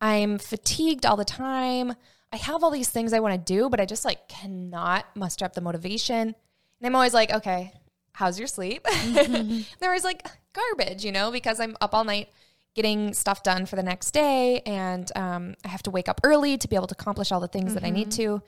[0.02, 1.96] I'm fatigued all the time.
[2.32, 5.46] I have all these things I want to do, but I just like cannot muster
[5.46, 6.36] up the motivation." And
[6.84, 7.74] I'm always like, "Okay,
[8.14, 12.30] how's your sleep?" They're always like, "Garbage," you know, because I'm up all night
[12.76, 16.58] getting stuff done for the next day and um, I have to wake up early
[16.58, 18.42] to be able to accomplish all the things that I need to.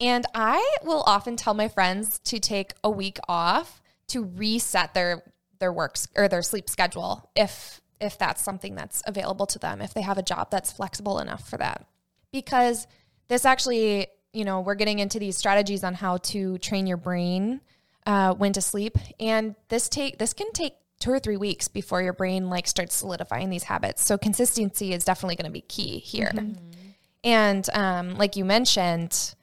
[0.00, 5.22] And I will often tell my friends to take a week off to reset their
[5.60, 9.94] their works or their sleep schedule if if that's something that's available to them, if
[9.94, 11.86] they have a job that's flexible enough for that.
[12.32, 12.86] Because
[13.28, 17.60] this actually, you know, we're getting into these strategies on how to train your brain
[18.04, 22.02] uh, when to sleep, and this take this can take two or three weeks before
[22.02, 24.04] your brain like starts solidifying these habits.
[24.04, 26.32] So consistency is definitely going to be key here.
[27.22, 29.34] And um, like you mentioned,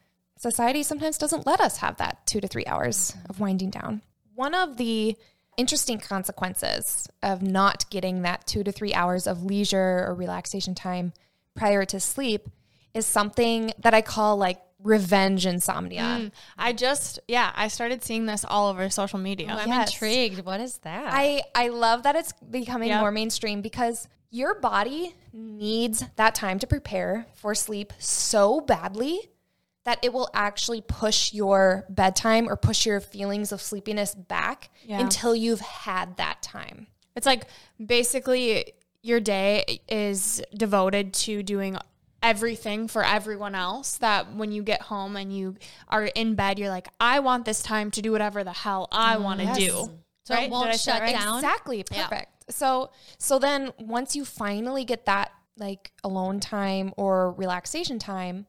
[0.41, 4.01] society sometimes doesn't let us have that two to three hours of winding down.
[4.33, 5.15] One of the
[5.55, 11.13] interesting consequences of not getting that two to three hours of leisure or relaxation time
[11.55, 12.49] prior to sleep
[12.95, 16.01] is something that I call like revenge insomnia.
[16.01, 19.49] Mm, I just, yeah, I started seeing this all over social media.
[19.51, 19.93] Oh, I'm Yes.
[19.93, 20.43] intrigued.
[20.43, 21.09] What is that?
[21.13, 22.99] I I love that it's becoming Yep.
[22.99, 29.29] more mainstream because your body needs that time to prepare for sleep so badly
[29.83, 34.99] that it will actually push your bedtime or push your feelings of sleepiness back Yeah.
[35.01, 36.87] until you've had that time.
[37.15, 37.45] It's like
[37.83, 41.77] basically your day is devoted to doing
[42.23, 45.55] everything for everyone else that when you get home and you
[45.87, 49.15] are in bed you're like I want this time to do whatever the hell I
[49.15, 49.57] mm, want to Yes.
[49.57, 49.89] do.
[50.25, 51.15] So it won't Did I shut right?
[51.15, 51.37] down?
[51.39, 51.83] Exactly.
[51.83, 52.51] Perfect.
[52.53, 58.45] So so then once you finally get that like alone time or relaxation time,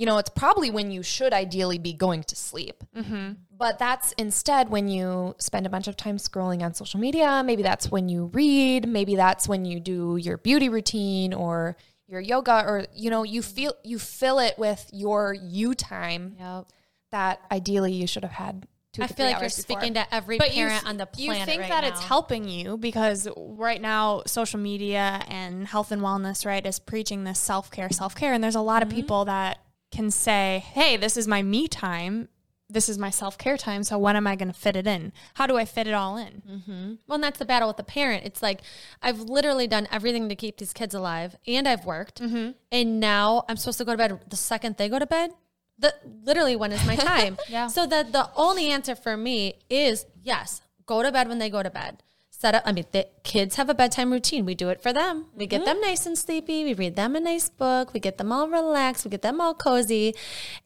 [0.00, 2.82] you know, it's probably when you should ideally be going to sleep.
[2.96, 3.32] Mm-hmm.
[3.54, 7.42] But that's instead when you spend a bunch of time scrolling on social media.
[7.44, 8.88] Maybe that's when you read.
[8.88, 13.42] Maybe that's when you do your beauty routine or your yoga or you know you
[13.42, 13.54] mm-hmm.
[13.54, 16.68] feel you fill it with your you time Yep.
[17.12, 19.50] that ideally you should have had two I to feel like you're before.
[19.50, 21.88] speaking to every But you parent th- on the planet You think right that now.
[21.88, 27.24] it's helping you because right now social media and health and wellness, right, is preaching
[27.24, 28.96] this self care, self care, and there's a lot of mm-hmm.
[28.96, 29.58] people that
[29.90, 32.28] can say, "Hey, this is my me time.
[32.68, 33.82] This is my self care time.
[33.82, 35.12] So when am I going to fit it in?
[35.34, 36.94] How do I fit it all in?" Mm-hmm.
[37.06, 38.24] Well, and that's the battle with the parent.
[38.24, 38.62] It's like
[39.02, 42.52] I've literally done everything to keep these kids alive, and I've worked, mm-hmm.
[42.70, 45.32] and now I'm supposed to go to bed the second they go to bed.
[45.78, 47.38] The literally when is my time?
[47.48, 47.66] Yeah.
[47.66, 51.62] So that the only answer for me is yes, go to bed when they go
[51.62, 52.02] to bed.
[52.40, 52.62] Set up.
[52.64, 54.46] I mean, the kids have a bedtime routine.
[54.46, 55.26] We do it for them.
[55.34, 56.64] We get them nice and sleepy.
[56.64, 57.92] We read them a nice book.
[57.92, 59.04] We get them all relaxed.
[59.04, 60.14] We get them all cozy,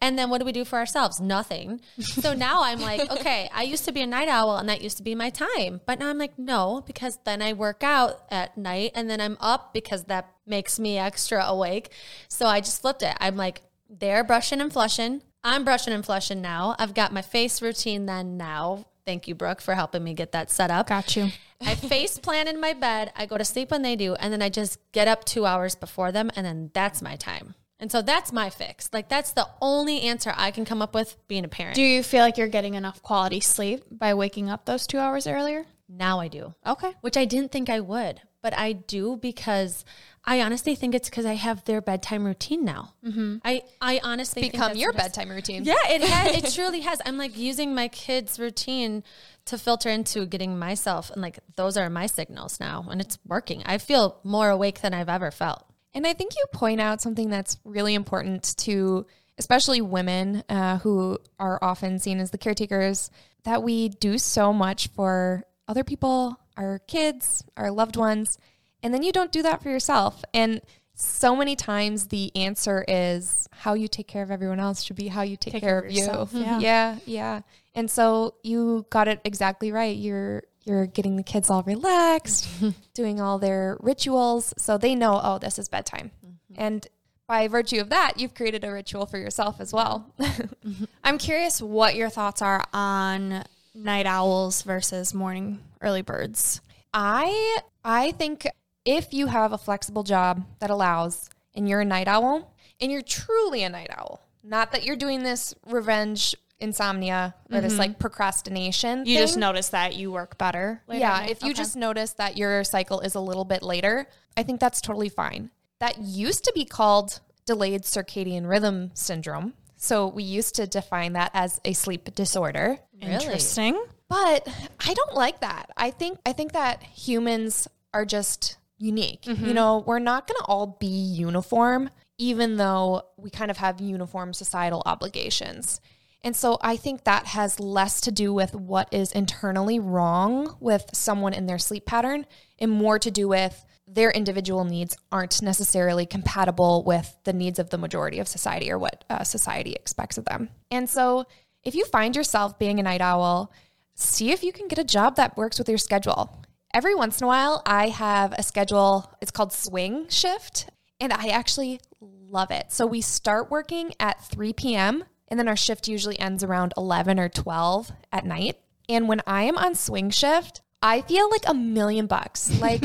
[0.00, 1.20] and then what do we do for ourselves?
[1.20, 1.80] Nothing.
[2.24, 4.98] So now I'm like, okay, I used to be a night owl, and that used
[4.98, 5.80] to be my time.
[5.84, 9.36] But now I'm like, no, because then I work out at night, and then I'm
[9.40, 11.90] up because that makes me extra awake.
[12.28, 13.16] So I just flipped it.
[13.18, 15.22] I'm like, they're brushing and flushing.
[15.42, 16.76] I'm brushing and flushing now.
[16.78, 18.86] I've got my face routine then now.
[19.06, 20.88] Thank you, Brooke, for helping me get that set up.
[20.88, 21.30] Got you.
[21.60, 23.12] I face plan in my bed.
[23.16, 25.74] I go to sleep when they do, and then I just get up two hours
[25.74, 27.54] before them, and then that's my time.
[27.78, 28.88] And so that's my fix.
[28.92, 31.74] Like that's the only answer I can come up with being a parent.
[31.74, 35.26] Do you feel like you're getting enough quality sleep by waking up those two hours
[35.26, 35.66] earlier?
[35.86, 36.54] now I do.
[36.66, 36.92] Okay.
[37.02, 39.84] which I didn't think I would, but I do because
[40.26, 42.94] I honestly think it's because I have their bedtime routine now.
[43.04, 43.36] Mm-hmm.
[43.44, 45.08] I I honestly think become your what it is.
[45.08, 45.64] bedtime routine.
[45.64, 46.44] Yeah, it has.
[46.44, 47.00] It truly has.
[47.04, 49.02] I'm like using my kids' routine
[49.46, 53.62] to filter into getting myself, and like those are my signals now, and it's working.
[53.66, 55.64] I feel more awake than I've ever felt.
[55.92, 59.06] And I think you point out something that's really important to,
[59.38, 63.10] especially women uh, who are often seen as the caretakers,
[63.44, 68.38] that we do so much for other people, our kids, our loved ones,
[68.84, 70.22] and then you don't do that for yourself.
[70.34, 70.60] And
[70.94, 75.08] so many times the answer is how you take care of everyone else should be
[75.08, 76.40] how you take, care, of, yourself, you.
[76.40, 76.58] yeah.
[76.60, 77.40] yeah, yeah.
[77.74, 79.96] And so you got it exactly right.
[79.96, 82.48] You're you're getting the kids all relaxed,
[82.94, 86.10] doing all their rituals so they know, oh, this is bedtime.
[86.24, 86.54] Mm-hmm.
[86.56, 86.86] And
[87.26, 90.12] by virtue of that, you've created a ritual for yourself as well.
[90.18, 90.84] Mm-hmm.
[91.04, 93.44] I'm curious what your thoughts are on
[93.74, 96.60] night owls versus morning early birds.
[96.94, 98.46] I I think
[98.84, 103.02] if you have a flexible job that allows and you're a night owl and you're
[103.02, 107.80] truly a night owl, not that you're doing this revenge insomnia or this mm-hmm.
[107.80, 109.04] like procrastination.
[109.06, 110.82] You just notice that you work better.
[110.86, 111.58] later Yeah, if you Okay.
[111.58, 115.50] just notice that your cycle is a little bit later, I think that's totally fine.
[115.80, 119.54] That used to be called delayed circadian rhythm syndrome.
[119.76, 122.78] So we used to define that as a sleep disorder.
[123.00, 123.82] interesting.
[124.08, 124.48] But
[124.86, 125.70] I don't like that.
[125.76, 129.26] I think I think that humans are just unique.
[129.46, 133.80] You know, we're not going to all be uniform even though we kind of have
[133.80, 135.80] uniform societal obligations.
[136.22, 140.86] And so I think that has less to do with what is internally wrong with
[140.92, 142.24] someone in their sleep pattern
[142.58, 147.68] and more to do with their individual needs aren't necessarily compatible with the needs of
[147.68, 150.48] the majority of society or what uh, society expects of them.
[150.70, 151.26] And so
[151.62, 153.52] if you find yourself being a night owl,
[153.94, 156.43] see if you can get a job that works with your schedule.
[156.74, 161.28] Every once in a while, I have a schedule, it's called swing shift, and I
[161.28, 162.72] actually love it.
[162.72, 167.20] So we start working at 3 p.m., and then our shift usually ends around 11
[167.20, 168.56] or 12 at night.
[168.88, 172.50] And when I am on swing shift, I feel like a million bucks.
[172.60, 172.82] Like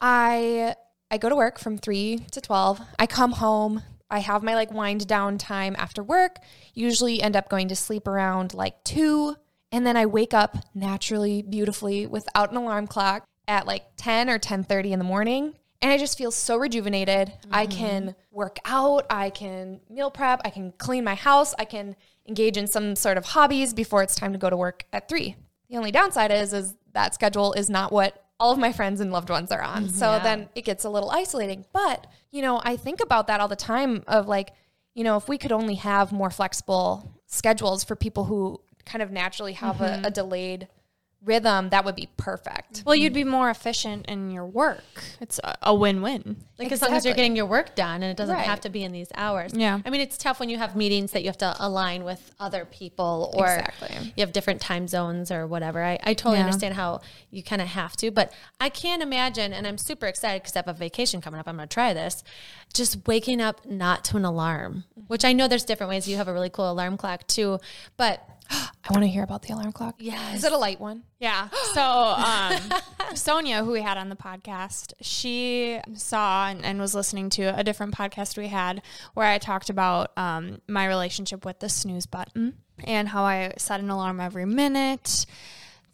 [0.00, 0.74] I
[1.08, 2.80] I go to work from 3 to 12.
[2.98, 6.38] I come home, I have my like wind down time after work,
[6.74, 9.36] usually end up going to sleep around like 2,
[9.72, 14.38] and then I wake up naturally, beautifully without an alarm clock at like 10 or
[14.38, 15.54] 10:30 in the morning.
[15.80, 17.32] And I just feel so rejuvenated.
[17.50, 17.78] I mm-hmm.
[17.78, 21.96] can work out, I can meal prep, I can clean my house, I can
[22.28, 25.34] engage in some sort of hobbies before it's time to go to work at 3.
[25.68, 29.12] The only downside is is that schedule is not what all of my friends and
[29.12, 29.86] loved ones are on.
[29.86, 29.96] Mm-hmm.
[29.96, 31.64] So then it gets a little isolating.
[31.72, 34.52] But, you know, I think about that all the time of like,
[34.94, 39.10] you know, if we could only have more flexible schedules for people who kind of
[39.10, 40.12] naturally have a, a mm-hmm.
[40.12, 40.68] delayed
[41.24, 42.82] rhythm, that would be perfect.
[42.84, 44.82] Well, you'd be more efficient in your work.
[45.20, 46.36] It's a, a win-win.
[46.58, 48.44] Like as long as you're getting your work done and it doesn't Right.
[48.44, 49.52] have to be in these hours.
[49.54, 49.78] Yeah.
[49.84, 52.64] I mean, it's tough when you have meetings that you have to align with other
[52.64, 54.12] people or Exactly.
[54.16, 55.82] you have different time zones or whatever.
[55.84, 56.46] I, I totally Yeah.
[56.46, 60.42] understand how you kind of have to, but I can't imagine, and I'm super excited
[60.42, 61.46] because I have a vacation coming up.
[61.46, 62.24] I'm going to try this.
[62.74, 66.08] Just waking up not to an alarm, which I know there's different ways.
[66.08, 67.60] You have a really cool alarm clock too,
[67.96, 68.28] but
[68.84, 69.96] I want to hear about the alarm clock.
[69.98, 70.34] Yeah.
[70.34, 71.04] Is it a light one?
[71.18, 71.48] Yeah.
[71.72, 72.60] So um,
[73.14, 77.64] Sonia, who we had on the podcast, she saw and, and was listening to a
[77.64, 78.82] different podcast we had
[79.14, 83.80] where I talked about um, my relationship with the snooze button and how I set
[83.80, 85.24] an alarm every minute.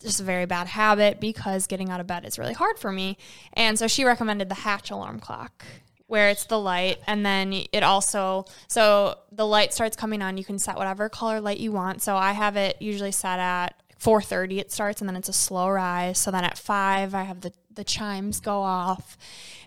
[0.00, 3.18] Just a very bad habit because getting out of bed is really hard for me.
[3.52, 5.64] And so she recommended the Hatch alarm clock
[6.08, 10.44] where it's the light and then it also so the light starts coming on you
[10.44, 12.02] can set whatever color light you want.
[12.02, 15.68] So i have it usually set at 4.30 it starts and then it's a slow
[15.68, 16.18] rise.
[16.18, 19.16] So then at 5 i have the, the chimes go off.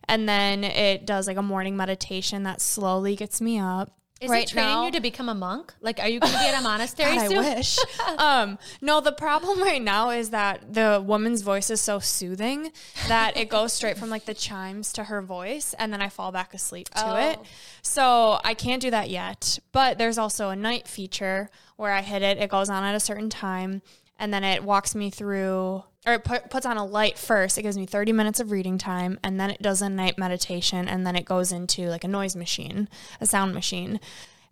[0.07, 4.43] And then it does like a morning meditation that slowly gets me up is right
[4.43, 5.73] it training now- you to become a monk?
[5.81, 7.77] Like, are you going to be at a monastery God, I wish.
[8.17, 12.71] um, no, the problem right now is that the woman's voice is so soothing
[13.07, 16.31] that it goes straight from like the chimes to her voice, and then I fall
[16.31, 17.39] back asleep to it.
[17.81, 19.57] So I can't do that yet.
[19.71, 22.37] But there's also a night feature where I hit it.
[22.37, 23.81] It goes on at a certain time,
[24.19, 25.83] and then it walks me through.
[26.05, 27.57] Or it put, puts on a light first.
[27.57, 30.87] It gives me 30 minutes of reading time, and then it does a night meditation,
[30.87, 33.99] and then it goes into like a noise machine, a sound machine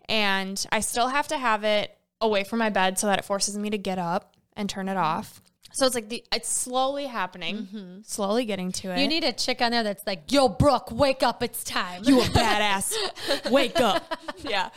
[0.10, 3.58] and I still have to have it away from my bed so that it forces
[3.58, 5.42] me to get up and turn it off.
[5.72, 8.00] So it's like the it's slowly happening, mm-hmm.
[8.04, 9.00] slowly getting to it.
[9.00, 12.02] You need a chick on there that's like, yo, Brooke, wake up, it's time.
[12.04, 13.52] you a badass.
[13.52, 14.20] Wake up.
[14.38, 14.72] yeah.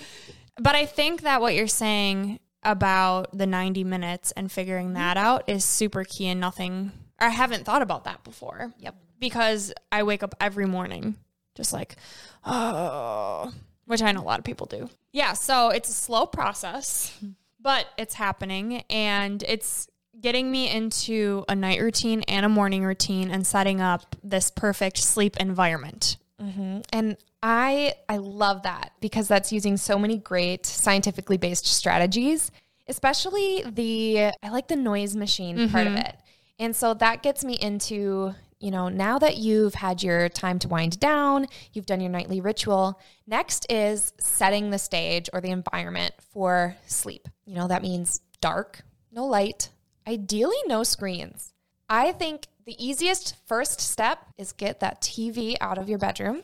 [0.61, 4.95] But I think that what you're saying about the 90 minutes and figuring mm-hmm.
[4.95, 8.73] that out is super key and nothing I haven't thought about that before.
[8.79, 8.97] Yep.
[9.21, 11.17] Because I wake up every morning
[11.55, 11.97] just like
[12.45, 13.53] oh,
[13.87, 14.89] which I know a lot of people do.
[15.13, 17.33] Yeah, so it's a slow process, mm-hmm.
[17.61, 19.89] but it's happening and it's
[20.21, 24.99] getting me into a night routine and a morning routine and setting up this perfect
[24.99, 26.17] sleep environment.
[26.41, 26.81] Mm-hmm.
[26.93, 32.51] And I I love that because that's using so many great scientifically based strategies,
[32.89, 36.07] especially the I like the noise machine part of mm-hmm.
[36.07, 36.17] it.
[36.59, 40.69] And so that gets me into, you know, now that you've had your time to
[40.69, 46.15] wind down, you've done your nightly ritual, next is setting the stage or the environment
[46.33, 47.29] for sleep.
[47.45, 49.71] You know, that means dark, no light,
[50.07, 51.53] ideally no screens.
[51.89, 56.43] I think the easiest first step is get that TV out of your bedroom.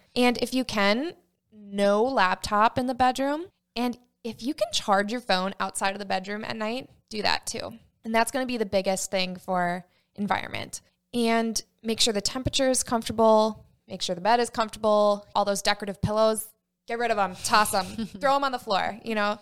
[0.16, 1.12] and if you can,
[1.52, 3.46] no laptop in the bedroom.
[3.76, 7.46] And if you can charge your phone outside of the bedroom at night, do that
[7.46, 7.72] too.
[8.04, 10.80] And that's going to be the biggest thing for environment.
[11.14, 15.62] And make sure the temperature is comfortable, make sure the bed is comfortable, all those
[15.62, 16.46] decorative pillows,
[16.86, 17.86] get rid of them, toss them,
[18.20, 19.38] throw them on the floor, you know.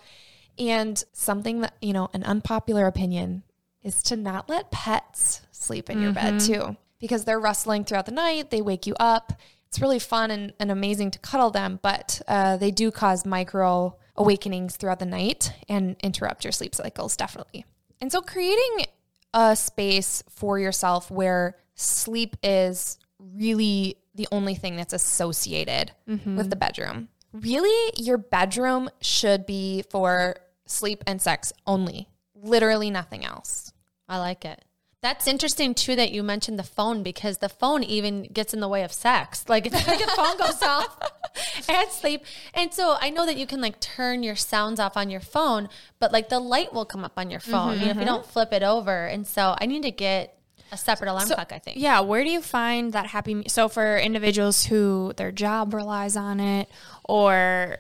[0.58, 3.42] And something that, you know, an unpopular opinion
[3.82, 8.12] is to not let pets sleep in your bed too, because they're rustling throughout the
[8.12, 9.32] night, they wake you up.
[9.68, 13.96] It's really fun and, and amazing to cuddle them, but uh, they do cause micro
[14.18, 17.64] awakenings throughout the night and interrupt your sleep cycles, definitely.
[18.00, 18.86] And so, creating
[19.32, 26.36] a space for yourself where sleep is really the only thing that's associated mm-hmm.
[26.36, 27.08] with the bedroom.
[27.32, 33.72] Really, your bedroom should be for sleep and sex only, literally nothing else.
[34.08, 34.64] I like it.
[35.03, 38.68] That's interesting too that you mentioned the phone because the phone even gets in the
[38.68, 39.44] way of sex.
[39.49, 40.99] Like it's like a phone goes off
[41.68, 42.24] and sleep.
[42.55, 45.68] And so I know that you can like turn your sounds off on your phone,
[46.01, 48.03] but like the light will come up on your phone, mm-hmm, you know, if you
[48.03, 48.07] mm-hmm.
[48.07, 49.07] don't flip it over.
[49.07, 50.36] And so I need to get
[50.72, 51.78] a separate alarm clock, I think.
[51.78, 53.44] Yeah, where do you find that happy?
[53.49, 56.68] So for individuals who their job relies on it,
[57.05, 57.78] or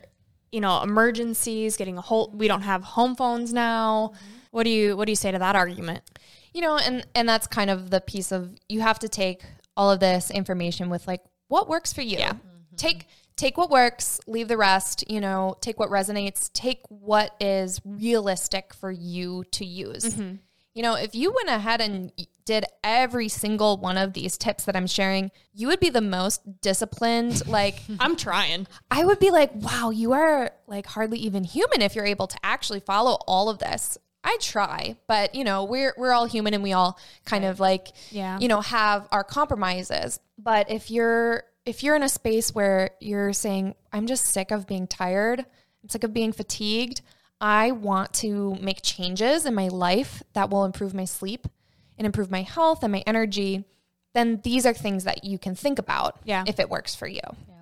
[0.52, 2.30] you know emergencies, getting a whole.
[2.32, 4.12] We don't have home phones now.
[4.14, 4.36] Mm-hmm.
[4.52, 6.02] What do you What do you say to that argument?
[6.56, 9.42] You know and and that's kind of the piece of you have to take
[9.76, 12.32] all of this information with like what works for you Yeah.
[12.32, 12.76] Mm-hmm.
[12.76, 17.78] take take what works leave the rest you know take what resonates take what is
[17.84, 20.36] realistic for you to use mm-hmm.
[20.74, 22.10] you know if you went ahead and
[22.46, 26.40] did every single one of these tips that i'm sharing you would be the most
[26.62, 28.66] disciplined like I'm trying.
[28.90, 32.38] I would be like, wow, you are like hardly even human if you're able to
[32.42, 33.98] actually follow all of this.
[34.26, 37.92] I try, but you know, we're we're all human and we all kind of like
[38.10, 38.38] Yeah.
[38.40, 40.18] you know, have our compromises.
[40.36, 44.66] But if you're if you're in a space where you're saying, I'm just sick of
[44.66, 47.02] being tired, I'm sick of being fatigued,
[47.40, 51.46] I want to make changes in my life that will improve my sleep
[51.96, 53.64] and improve my health and my energy,
[54.12, 56.42] then these are things that you can think about Yeah.
[56.48, 57.20] if it works for you.
[57.48, 57.54] Yeah.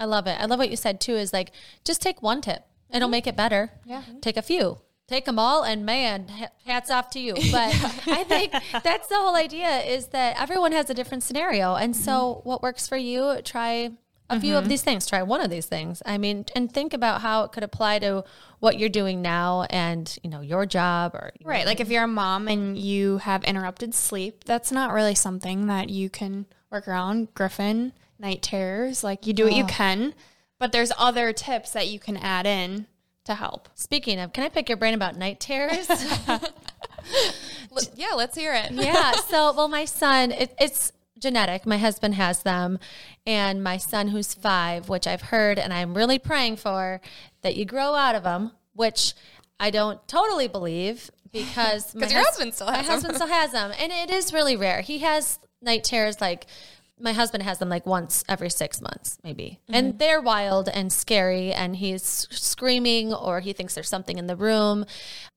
[0.00, 0.40] I love it.
[0.40, 1.52] I love what you said too is like
[1.84, 2.64] just take one tip.
[2.90, 3.12] It'll mm-hmm.
[3.12, 3.70] make it better.
[3.84, 4.02] Yeah.
[4.20, 4.78] Take a few.
[5.08, 6.28] Take them all and man,
[6.66, 7.34] hats off to you.
[7.50, 7.74] But
[8.06, 8.52] I think
[8.84, 11.74] that's the whole idea is that everyone has a different scenario.
[11.74, 12.48] And so mm-hmm.
[12.48, 13.90] what works for you, try
[14.30, 14.68] a few of mm-hmm.
[14.68, 15.06] these things.
[15.06, 16.02] Try one of these things.
[16.04, 18.24] I mean, and think about how it could apply to
[18.58, 21.64] what you're doing now and, you know, your job or Right.
[21.64, 22.84] Like if you're a mom and mm-hmm.
[22.84, 27.32] you have interrupted sleep, that's not really something that you can work around.
[27.32, 29.68] Griffin, night terrors, like you do what you oh.
[29.68, 30.14] can,
[30.58, 32.86] but there's other tips that you can add in
[33.28, 33.68] to help.
[33.74, 35.88] Speaking of, can I pick your brain about night terrors?
[37.94, 38.72] Yeah, let's hear it.
[38.72, 39.12] yeah.
[39.28, 41.66] So, well, my son, it, it's genetic.
[41.66, 42.78] My husband has them.
[43.26, 47.00] And my son, who's five, which I've heard and I'm really praying for,
[47.42, 49.14] that you grow out of them, which
[49.60, 53.52] I don't totally believe because my your hus- husband still has my husband still has
[53.52, 53.72] them.
[53.78, 54.80] And it is really rare.
[54.80, 56.46] He has night terrors like
[57.00, 59.60] my husband has them like once every six months, maybe.
[59.64, 59.74] Mm-hmm.
[59.74, 64.36] And they're wild and scary, and he's screaming or he thinks there's something in the
[64.36, 64.84] room.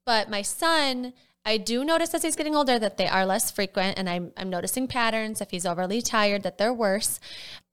[0.05, 1.13] But my son,
[1.45, 4.49] I do notice as he's getting older that they are less frequent, and I'm, I'm
[4.49, 5.41] noticing patterns.
[5.41, 7.19] If he's overly tired, that they're worse.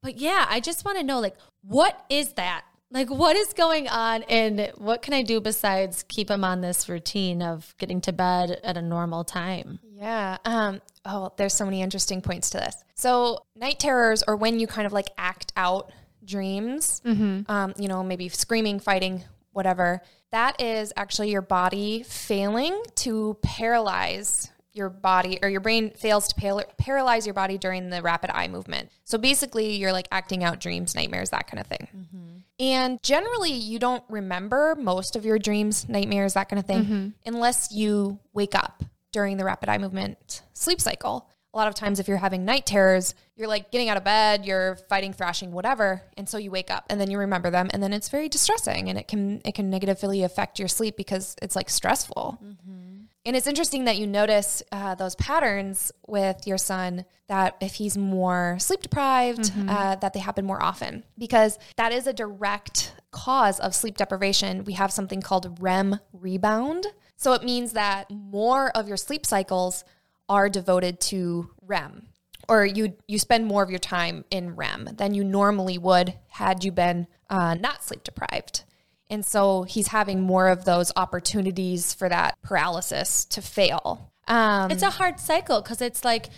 [0.01, 2.63] But yeah, I just want to know like, what is that?
[2.91, 6.89] Like, what is going on, and what can I do besides keep him on this
[6.89, 9.79] routine of getting to bed at a normal time?
[9.83, 10.37] Yeah.
[10.43, 12.75] Um, oh, there's so many interesting points to this.
[12.95, 15.91] So, night terrors, or when you kind of like act out
[16.25, 17.01] dreams,
[17.47, 24.49] um, you know, maybe screaming, fighting, whatever, that is actually your body failing to paralyze
[24.79, 28.47] your body or your brain fails to pal- paralyze your body during the rapid eye
[28.47, 28.89] movement.
[29.03, 31.87] So basically, you're like acting out dreams, nightmares, that kind of thing.
[31.95, 32.37] Mm-hmm.
[32.59, 37.07] And generally, you don't remember most of your dreams, nightmares, that kind of thing, mm-hmm.
[37.25, 41.29] unless you wake up during the rapid eye movement sleep cycle.
[41.53, 44.45] A lot of times, if you're having night terrors, you're like getting out of bed,
[44.45, 47.81] you're fighting, thrashing, whatever, and so you wake up, and then you remember them, and
[47.81, 51.55] then it's very distressing, and it can it can negatively affect your sleep because it's
[51.55, 52.37] like stressful.
[52.43, 52.88] Mm-hmm.
[53.25, 57.97] And it's interesting that you notice uh, those patterns with your son that if he's
[57.97, 63.59] more sleep deprived, uh, that they happen more often because that is a direct cause
[63.59, 64.63] of sleep deprivation.
[64.63, 66.87] We have something called REM rebound.
[67.17, 69.83] So it means that more of your sleep cycles
[70.29, 72.07] are devoted to REM
[72.47, 76.63] or you you spend more of your time in REM than you normally would had
[76.63, 78.63] you been uh, not sleep deprived.
[79.09, 84.11] And so he's having more of those opportunities for that paralysis to fail.
[84.27, 86.29] Um, It's a hard cycle because it's like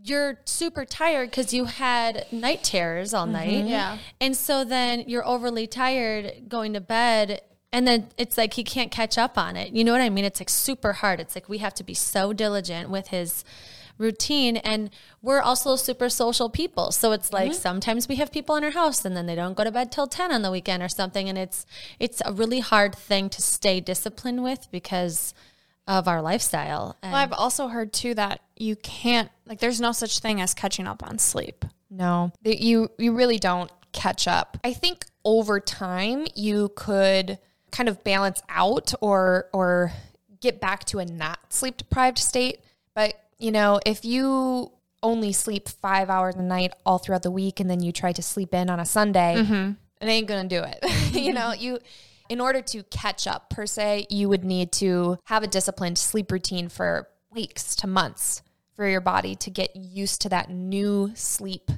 [0.00, 3.64] you're super tired because you had night terrors all night.
[3.66, 3.98] Yeah.
[4.20, 7.40] And so then you're overly tired going to bed.
[7.72, 9.72] And then it's like he can't catch up on it.
[9.72, 10.24] You know what I mean?
[10.24, 11.20] It's like super hard.
[11.20, 13.44] It's like we have to be so diligent with his
[14.02, 14.58] routine.
[14.58, 14.90] And
[15.22, 16.92] we're also super social people.
[16.92, 17.60] So it's like mm-hmm.
[17.60, 20.06] sometimes we have people in our house and then they don't go to bed till
[20.06, 21.28] 10 on the weekend or something.
[21.28, 21.64] And it's
[21.98, 25.32] it's a really hard thing to stay disciplined with because
[25.86, 26.96] of our lifestyle.
[27.02, 30.54] And Well, I've also heard too that you can't like there's no such thing as
[30.54, 31.64] catching up on sleep.
[31.90, 34.58] No, that you you really don't catch up.
[34.64, 37.38] I think over time you could
[37.70, 39.92] kind of balance out or or
[40.40, 42.60] get back to a not sleep deprived state.
[42.94, 44.70] But you know, if you
[45.02, 48.22] only sleep five hours a night all throughout the week and then you try to
[48.22, 49.72] sleep in on a Sunday, mm-hmm.
[50.00, 50.78] it ain't gonna do it.
[51.12, 51.78] you know, you
[52.28, 56.30] in order to catch up per se, you would need to have a disciplined sleep
[56.30, 58.42] routine for weeks to months
[58.74, 61.70] for your body to get used to that new sleep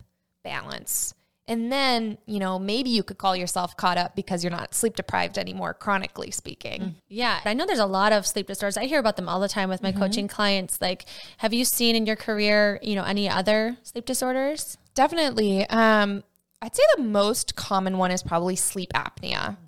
[0.43, 1.15] balance.
[1.47, 4.97] And then, you know, maybe you could call yourself caught up because you're not sleep
[4.97, 6.97] deprived anymore, chronically speaking.
[7.09, 8.79] Yeah, I know there's a lot of sleep disorders.
[8.79, 10.81] I hear about them all the time with my coaching clients.
[10.81, 11.05] Like,
[11.39, 14.79] have you seen in your career, you know, any other sleep disorders?
[14.95, 15.69] Definitely.
[15.69, 16.25] Um,
[16.63, 19.59] I'd say the most common one is probably sleep apnea.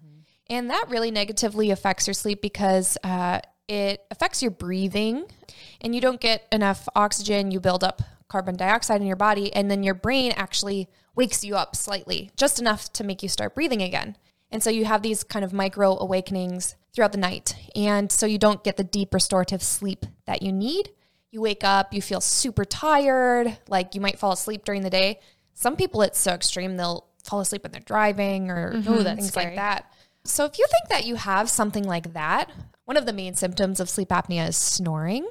[0.48, 5.24] And that really negatively affects your sleep because uh, it affects your breathing
[5.82, 7.50] and you don't get enough oxygen.
[7.50, 11.56] You build up carbon dioxide in your body, and then your brain actually wakes you
[11.56, 14.16] up slightly, just enough to make you start breathing again.
[14.50, 17.56] And so you have these kind of micro awakenings throughout the night.
[17.74, 20.90] And so you don't get the deep restorative sleep that you need.
[21.32, 25.20] You wake up, you feel super tired, like you might fall asleep during the day.
[25.54, 29.02] Some people, it's so extreme, they'll fall asleep when they're driving or mm-hmm.
[29.02, 29.46] that's things scary.
[29.46, 29.92] like that.
[30.24, 32.50] So if you think that you have something like that,
[32.84, 35.28] one of the main symptoms of sleep apnea is snoring,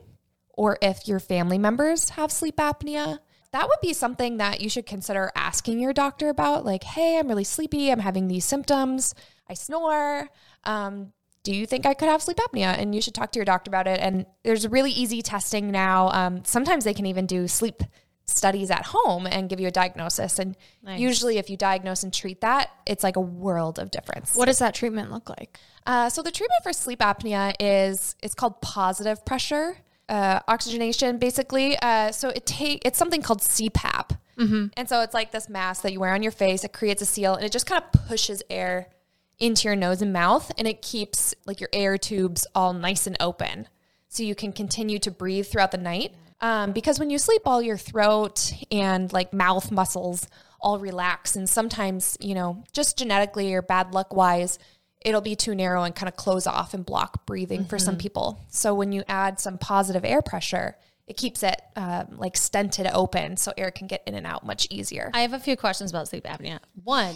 [0.50, 3.20] or if your family members have sleep apnea,
[3.56, 6.66] that would be something that you should consider asking your doctor about.
[6.66, 7.89] Like, hey, I'm really sleepy.
[7.89, 9.16] I'm having these symptoms.
[9.49, 10.28] I snore.
[10.66, 12.78] Um, do you think I could have sleep apnea?
[12.78, 14.01] And you should talk to your doctor about it.
[14.01, 16.10] And there's really easy testing now.
[16.10, 17.82] Um, sometimes they can even do sleep
[18.26, 20.38] studies at home and give you a diagnosis.
[20.38, 20.58] And
[20.97, 24.36] usually, if you diagnose and treat that, it's like a world of difference.
[24.36, 25.60] What does that treatment look like?
[25.86, 29.78] Uh, so the treatment for sleep apnea is it's called positive pressure
[30.10, 31.78] uh, oxygenation, basically.
[31.82, 34.18] Uh, so it take it's something called CPAP,
[34.78, 36.64] and so it's like this mask that you wear on your face.
[36.64, 38.89] It creates a seal, and it just kind of pushes air
[39.39, 43.18] into your nose and mouth, and it keeps like your air tubes all nice and
[43.20, 43.68] open,
[44.08, 46.14] so you can continue to breathe throughout the night.
[46.41, 50.28] Um, because when you sleep, all your throat and like mouth muscles
[50.60, 54.60] all relax, and sometimes you know just genetically or bad luck wise
[55.06, 58.41] it'll be too narrow and kind of close off and block breathing for some people.
[58.49, 60.76] So when you add some positive air pressure,
[61.08, 64.68] it keeps it um, like stented open so air can get in and out much
[64.72, 65.12] easier.
[65.14, 66.60] I have a few questions about sleep apnea.
[66.84, 67.14] One,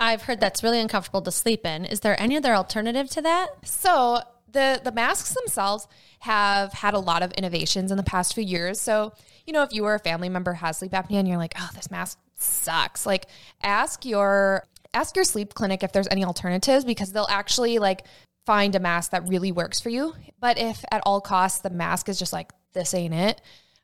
[0.00, 1.84] I've heard that's really uncomfortable to sleep in.
[1.84, 3.48] Is there any other alternative to that?
[3.66, 4.20] So
[4.52, 5.88] the the masks themselves
[6.20, 8.80] have had a lot of innovations in the past few years.
[8.80, 9.12] So
[9.46, 11.70] you know, if you or a family member has sleep apnea and you're like, oh,
[11.74, 13.26] this mask sucks, like
[13.62, 14.64] ask your
[14.96, 18.04] ask your sleep clinic if there's any alternatives because they'll actually like
[18.46, 20.14] find a mask that really works for you.
[20.40, 23.40] But if at all costs the mask is just like this ain't it.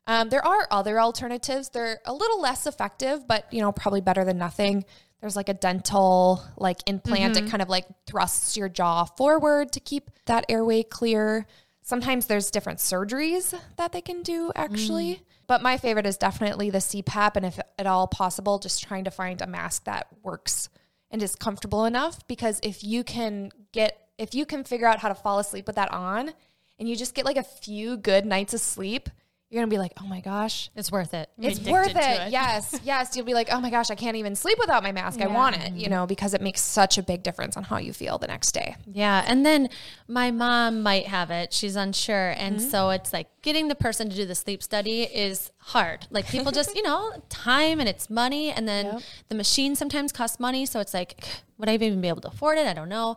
[0.07, 1.69] Um, there are other alternatives.
[1.69, 4.85] They're a little less effective, but you know, probably better than nothing.
[5.21, 7.37] There's like a dental like implant.
[7.37, 11.45] It kind of like thrusts your jaw forward to keep that airway clear.
[11.81, 15.21] Sometimes there's different surgeries that they can do actually.
[15.47, 17.35] But my favorite is definitely the CPAP.
[17.35, 20.69] And if at all possible, just trying to find a mask that works
[21.13, 22.27] and is comfortable enough.
[22.27, 25.77] Because if you can get, if you can figure out how to fall asleep with
[25.77, 26.33] that on
[26.79, 29.09] and you just get like a few good nights of sleep,
[29.53, 31.29] you're to be like, oh my gosh, It's worth it.
[31.37, 31.97] it's worth it.
[31.97, 32.31] it.
[32.31, 33.15] Yes, yes.
[33.15, 35.21] You'll be like, oh my gosh, I can't even sleep without my mask.
[35.21, 37.93] I want it, you know, because it makes such a big difference on how you
[37.93, 38.75] feel the next day.
[38.91, 39.23] Yeah.
[39.27, 39.69] And then
[40.07, 41.53] my mom might have it.
[41.53, 42.31] She's unsure.
[42.31, 42.69] And mm-hmm.
[42.69, 46.07] so it's like getting the person to do the sleep study is hard.
[46.09, 48.49] Like people just, you know, time and it's money.
[48.49, 50.65] And then the machine sometimes costs money.
[50.65, 51.23] So it's like,
[51.57, 52.67] would I even be able to afford it?
[52.67, 53.15] I don't know.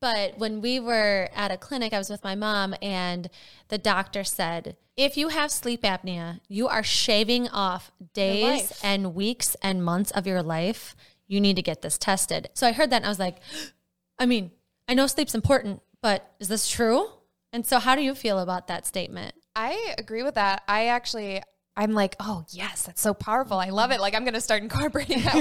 [0.00, 3.28] But when we were at a clinic, I was with my mom, and
[3.68, 9.54] the doctor said, if you have sleep apnea, you are shaving off days and weeks
[9.62, 10.96] and months of your life.
[11.26, 12.48] You need to get this tested.
[12.54, 13.38] So I heard that and I was like,
[14.18, 14.52] I mean,
[14.88, 17.08] I know sleep's important, but is this true?
[17.52, 19.34] And so, how do you feel about that statement?
[19.54, 20.62] I agree with that.
[20.68, 21.42] I actually,
[21.76, 23.58] I'm like, oh, yes, that's so powerful.
[23.58, 24.00] I love it.
[24.00, 25.34] Like, I'm going to start incorporating that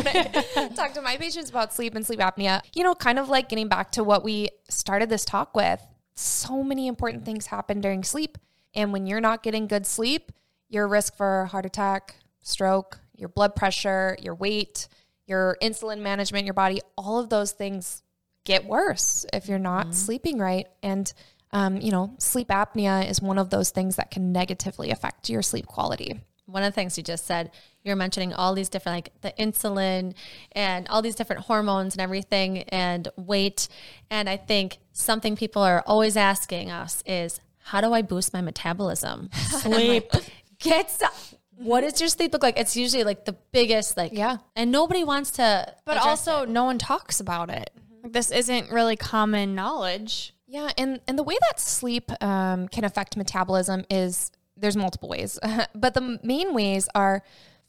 [0.55, 2.61] when I talk to my patients about sleep and sleep apnea.
[2.73, 5.81] You know, kind of like getting back to what we started this talk with.
[6.15, 8.37] So many important things happen during sleep.
[8.73, 10.31] And when you're not getting good sleep,
[10.67, 14.89] your risk for heart attack, stroke, your blood pressure, your weight,
[15.25, 18.03] your insulin management, your body, all of those things
[18.43, 19.93] get worse if you're not mm-hmm.
[19.93, 20.67] sleeping right.
[20.83, 21.11] And,
[21.55, 25.41] um, you know, sleep apnea is one of those things that can negatively affect your
[25.41, 26.19] sleep quality.
[26.47, 27.49] One of the things you just said,
[27.81, 30.15] you're mentioning all these different, like the insulin
[30.51, 33.69] and all these different hormones and everything and weight.
[34.11, 38.41] And I think something people are always asking us is, how do I boost my
[38.41, 39.29] metabolism?
[39.33, 40.11] Sleep.
[40.59, 41.11] Get some
[41.57, 42.59] what does your sleep look like?
[42.59, 45.73] It's usually like the biggest, like yeah, and nobody wants to.
[45.85, 46.49] But also, it.
[46.49, 47.69] no one talks about it.
[48.03, 50.34] Like, this isn't really common knowledge.
[50.55, 55.37] Yeah, and and the way that sleep um, can affect metabolism is there's multiple ways,
[55.75, 57.23] but the main ways are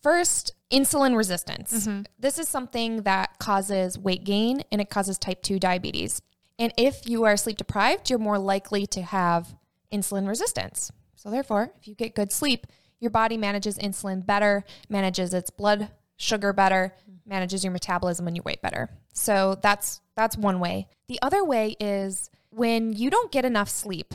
[0.04, 1.72] first insulin resistance.
[1.72, 2.02] Mm-hmm.
[2.16, 6.22] This is something that causes weight gain and it causes type two diabetes.
[6.60, 9.56] And if you are sleep deprived, you're more likely to have
[9.92, 10.92] insulin resistance.
[11.16, 12.68] So therefore, if you get good sleep
[13.00, 16.94] your body manages insulin better, manages its blood sugar better,
[17.26, 18.88] manages your metabolism and your weight better.
[19.12, 20.88] So that's that's one way.
[21.08, 24.14] The other way is when you don't get enough sleep,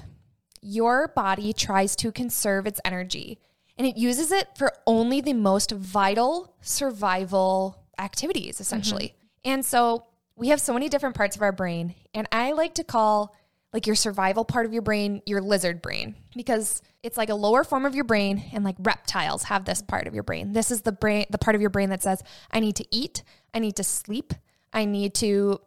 [0.61, 3.39] your body tries to conserve its energy
[3.77, 9.13] and it uses it for only the most vital survival activities essentially.
[9.13, 9.51] Mm-hmm.
[9.51, 12.83] And so we have so many different parts of our brain and I like to
[12.83, 13.35] call
[13.73, 17.63] like your survival part of your brain, your lizard brain, because it's like a lower
[17.63, 20.51] form of your brain and like reptiles have this part of your brain.
[20.53, 23.21] This is the brain the part of your brain that says I need to eat,
[23.53, 24.33] I need to sleep,
[24.73, 25.61] I need to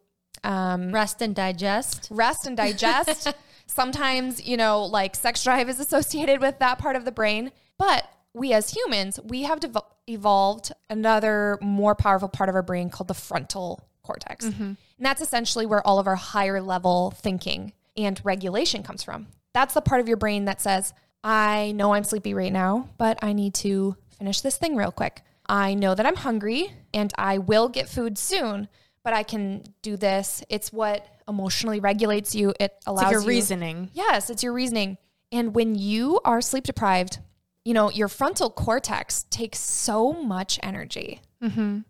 [0.44, 2.08] um, rest and digest.
[2.10, 3.32] Rest and digest.
[3.66, 8.06] Sometimes, you know, like sex drive is associated with that part of the brain, but
[8.34, 9.76] we as humans, we have dev-
[10.06, 14.44] evolved another more powerful part of our brain called the frontal cortex.
[14.44, 14.62] Mm-hmm.
[14.62, 19.28] And that's essentially where all of our higher level thinking and regulation comes from.
[19.54, 20.92] That's the part of your brain that says,
[21.22, 25.22] I know I'm sleepy right now, but I need to finish this thing real quick.
[25.46, 28.68] I know that I'm hungry and I will get food soon,
[29.04, 30.42] but I can do this.
[30.48, 32.54] It's what emotionally regulates you.
[32.58, 33.90] It allows it's like your you, reasoning.
[33.92, 34.98] Yes, it's your reasoning.
[35.30, 37.18] And when you are sleep deprived,
[37.64, 41.20] you know, your frontal cortex takes so much energy.
[41.42, 41.80] Mm-hmm.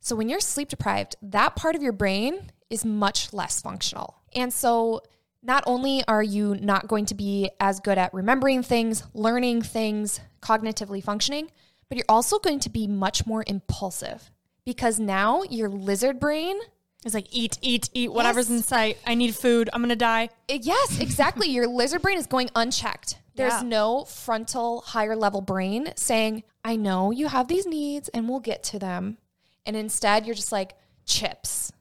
[0.00, 4.16] So when you're sleep deprived, that part of your brain is much less functional.
[4.34, 5.02] And so
[5.42, 10.20] not only are you not going to be as good at remembering things, learning things,
[10.40, 11.50] cognitively functioning,
[11.88, 14.30] but you're also going to be much more impulsive
[14.64, 16.58] because now your lizard brain
[17.04, 18.58] is like eat, eat, eat, whatever's yes.
[18.58, 18.98] in sight.
[19.06, 19.70] I need food.
[19.72, 20.28] I'm going to die.
[20.48, 21.48] It, yes, exactly.
[21.48, 23.18] your lizard brain is going unchecked.
[23.36, 23.68] There's yeah.
[23.68, 28.62] no frontal higher level brain saying, I know you have these needs and we'll get
[28.64, 29.16] to them.
[29.64, 30.74] And instead, you're just like,
[31.06, 31.72] chips.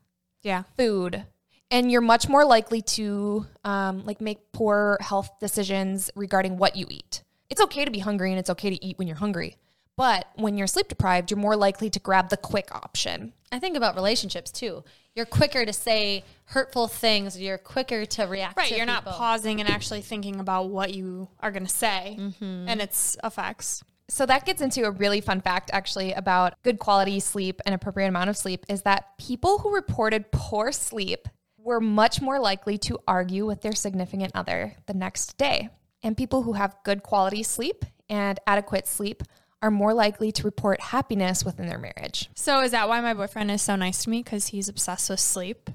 [0.41, 0.63] Yeah.
[0.77, 1.25] Food,
[1.71, 6.87] and you're much more likely to um, like make poor health decisions regarding what you
[6.89, 7.23] eat.
[7.49, 9.57] It's okay to be hungry and it's okay to eat when you're hungry.
[9.99, 13.33] But when you're sleep deprived, you're more likely to grab the quick option.
[13.51, 14.85] I think about relationships too.
[15.13, 17.37] You're quicker to say hurtful things.
[17.37, 18.55] You're quicker to react.
[18.55, 18.69] Right.
[18.69, 19.03] To you're people.
[19.03, 22.69] not pausing and actually thinking about what you are going to say mm-hmm.
[22.69, 23.83] and its effects.
[24.07, 28.07] So that gets into a really fun fact actually about good quality sleep and appropriate
[28.07, 31.27] amount of sleep is that people who reported poor sleep
[31.57, 35.67] were much more likely to argue with their significant other the next day.
[36.03, 39.23] And people who have good quality sleep and adequate sleep
[39.61, 42.29] are more likely to report happiness within their marriage.
[42.35, 45.19] So is that why my boyfriend is so nice to me because he's obsessed with
[45.19, 45.69] sleep?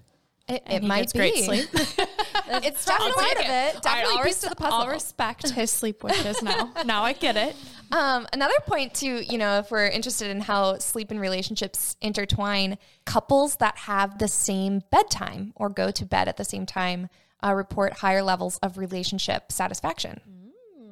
[0.48, 1.18] It, it might be.
[1.18, 1.68] great sleep.
[1.74, 3.82] it's definitely part of it.
[3.82, 4.80] Definitely right, piece res- of the puzzle.
[4.80, 6.72] I'll respect his sleep wishes now.
[6.84, 7.56] now I get it.
[7.92, 12.76] Um, another point to you know, if we're interested in how sleep and relationships intertwine,
[13.04, 17.08] couples that have the same bedtime or go to bed at the same time
[17.44, 20.20] uh, report higher levels of relationship satisfaction.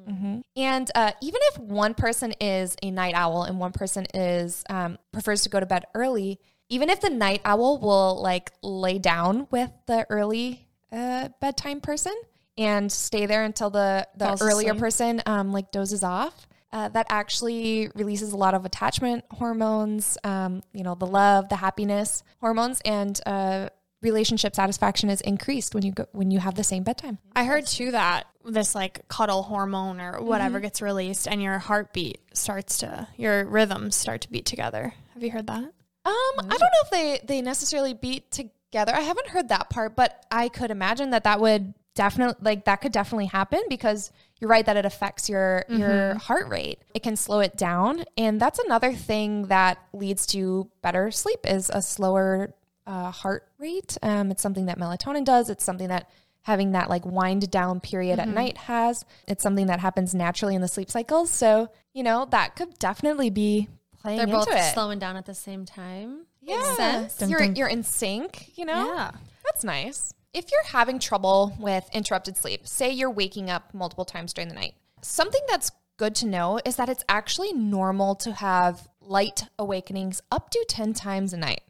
[0.08, 0.40] Mm-hmm.
[0.56, 4.98] And uh, even if one person is a night owl and one person is um,
[5.12, 9.46] prefers to go to bed early, even if the night owl will like lay down
[9.50, 12.14] with the early uh, bedtime person
[12.58, 14.80] and stay there until the the Falls earlier asleep.
[14.80, 16.46] person um, like dozes off.
[16.74, 21.56] Uh, that actually releases a lot of attachment hormones, um, you know, the love, the
[21.56, 23.68] happiness hormones, and uh,
[24.02, 27.18] relationship satisfaction is increased when you go when you have the same bedtime.
[27.34, 30.64] I heard too that this like cuddle hormone or whatever mm-hmm.
[30.64, 34.94] gets released, and your heartbeat starts to your rhythms start to beat together.
[35.14, 35.72] Have you heard that?
[36.04, 38.92] Um, I don't know if they they necessarily beat together.
[38.94, 42.76] I haven't heard that part, but I could imagine that that would definitely like that
[42.76, 46.80] could definitely happen because you're right that it affects your your heart rate.
[46.94, 51.70] It can slow it down, and that's another thing that leads to better sleep is
[51.72, 52.54] a slower
[52.86, 53.96] uh, heart rate.
[54.02, 55.50] Um, it's something that melatonin does.
[55.50, 56.10] It's something that
[56.42, 59.04] having that like wind down period at night has.
[59.28, 61.30] It's something that happens naturally in the sleep cycles.
[61.30, 63.68] So you know that could definitely be
[64.00, 64.72] playing They're into both it.
[64.74, 66.26] slowing down at the same time.
[66.40, 66.56] Yeah.
[66.56, 67.16] Makes sense.
[67.18, 67.56] Dun, You're dun.
[67.56, 68.92] you're in sync, you know?
[68.94, 69.10] Yeah.
[69.44, 70.12] That's nice.
[70.34, 74.54] If you're having trouble with interrupted sleep, say you're waking up multiple times during the
[74.56, 80.20] night, something that's good to know is that it's actually normal to have light awakenings
[80.32, 81.60] up to 10 times a night.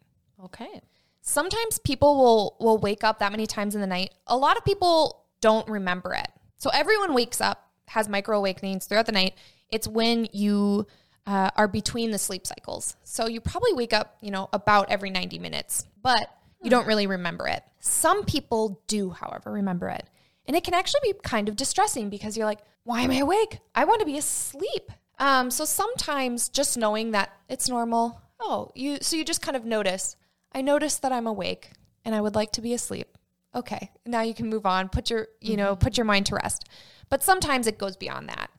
[0.42, 0.80] Okay.
[1.22, 4.12] Sometimes people will will wake up that many times in the night.
[4.26, 6.28] A lot of people don't remember it.
[6.58, 9.34] So everyone wakes up, has micro awakenings throughout the night.
[9.70, 10.86] It's when you
[11.26, 12.96] uh, are between the sleep cycles.
[13.04, 16.28] So you probably wake up, you know, about every 90 minutes, but
[16.62, 17.62] you don't really remember it.
[17.80, 20.08] Some people do, however, remember it.
[20.46, 23.58] And it can actually be kind of distressing because you're like, why am I awake?
[23.74, 24.90] I want to be asleep.
[25.18, 28.20] Um, so sometimes just knowing that it's normal.
[28.40, 30.16] Oh, you so you just kind of notice.
[30.54, 31.72] I notice that I'm awake
[32.04, 33.16] and I would like to be asleep.
[33.54, 34.88] Okay, now you can move on.
[34.88, 36.68] Put your you know put your mind to rest.
[37.08, 38.50] But sometimes it goes beyond that.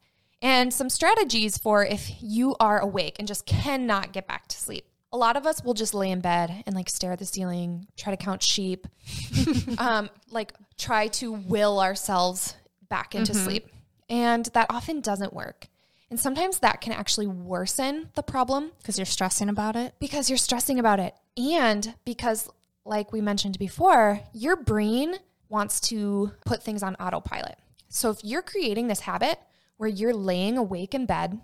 [0.41, 4.85] And some strategies for if you are awake and just cannot get back to sleep.
[5.11, 7.87] A lot of us will just lay in bed and like stare at the ceiling,
[7.95, 8.87] try to count sheep,
[9.77, 12.55] um, like try to will ourselves
[12.89, 13.69] back into sleep.
[14.09, 15.67] And that often doesn't work.
[16.09, 19.95] And sometimes that can actually worsen the problem Because you're stressing about it.
[19.99, 21.15] because you're stressing about it.
[21.37, 22.49] And because,
[22.85, 25.15] like we mentioned before, your brain
[25.49, 27.57] wants to put things on autopilot.
[27.89, 29.39] So if you're creating this habit
[29.77, 31.39] where you're laying awake in bed,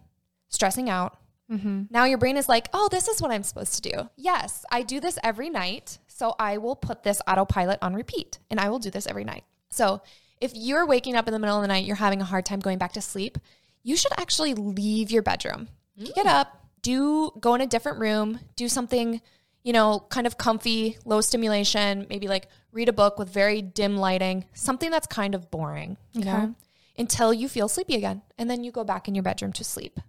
[0.47, 1.17] stressing out,
[1.51, 1.83] mm-hmm.
[1.89, 4.09] now your brain is like, oh, this is what I'm supposed to do.
[4.15, 5.99] Yes, I do this every night.
[6.07, 9.43] So I will put this autopilot on repeat and I will do this every night.
[9.69, 10.01] So
[10.41, 12.59] if you're waking up in the middle of the night, you're having a hard time
[12.59, 13.37] going back to sleep,
[13.83, 15.69] you should actually leave your bedroom.
[15.97, 16.29] Get mm.
[16.29, 19.21] up, do go in a different room, do something,
[19.63, 23.97] you know, kind of comfy, low stimulation, maybe like read a book with very dim
[23.97, 26.55] lighting, something that's kind of boring, you know,
[26.97, 28.21] until you feel sleepy again.
[28.37, 29.99] And then you go back in your bedroom to sleep.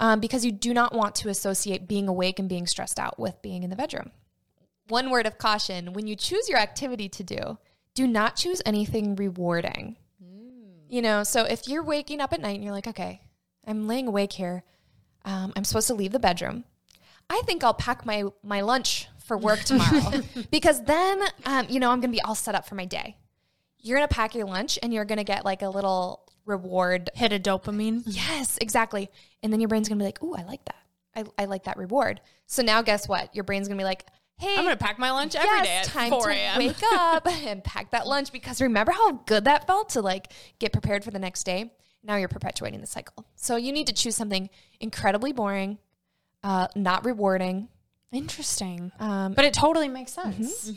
[0.00, 3.40] Um, because you do not want to associate being awake and being stressed out with
[3.42, 4.10] being in the bedroom.
[4.88, 7.58] One word of caution when you choose your activity to do,
[7.94, 9.96] do not choose anything rewarding.
[10.88, 13.20] You know, so if you're waking up at night and you're like, okay,
[13.66, 14.64] I'm laying awake here,
[15.24, 16.64] um, I'm supposed to leave the bedroom.
[17.30, 21.90] I think I'll pack my my lunch for work tomorrow because then, um, you know,
[21.90, 23.16] I'm gonna be all set up for my day.
[23.78, 27.38] You're gonna pack your lunch and you're gonna get like a little reward Hit a
[27.38, 28.02] dopamine.
[28.06, 29.10] Yes, exactly.
[29.42, 30.76] And then your brain's gonna be like, "Ooh, I like that.
[31.16, 33.34] I, I like that reward." So now, guess what?
[33.34, 34.04] Your brain's gonna be like,
[34.36, 36.58] "Hey, I'm gonna pack my lunch every day yes, at time 4 to a.m.
[36.58, 40.72] wake up and pack that lunch because remember how good that felt to like get
[40.72, 41.72] prepared for the next day.
[42.02, 43.26] Now you're perpetuating the cycle.
[43.34, 45.78] So you need to choose something incredibly boring,
[46.44, 47.68] uh, not rewarding.
[48.12, 48.92] Interesting.
[49.00, 50.70] Um, But it totally makes sense.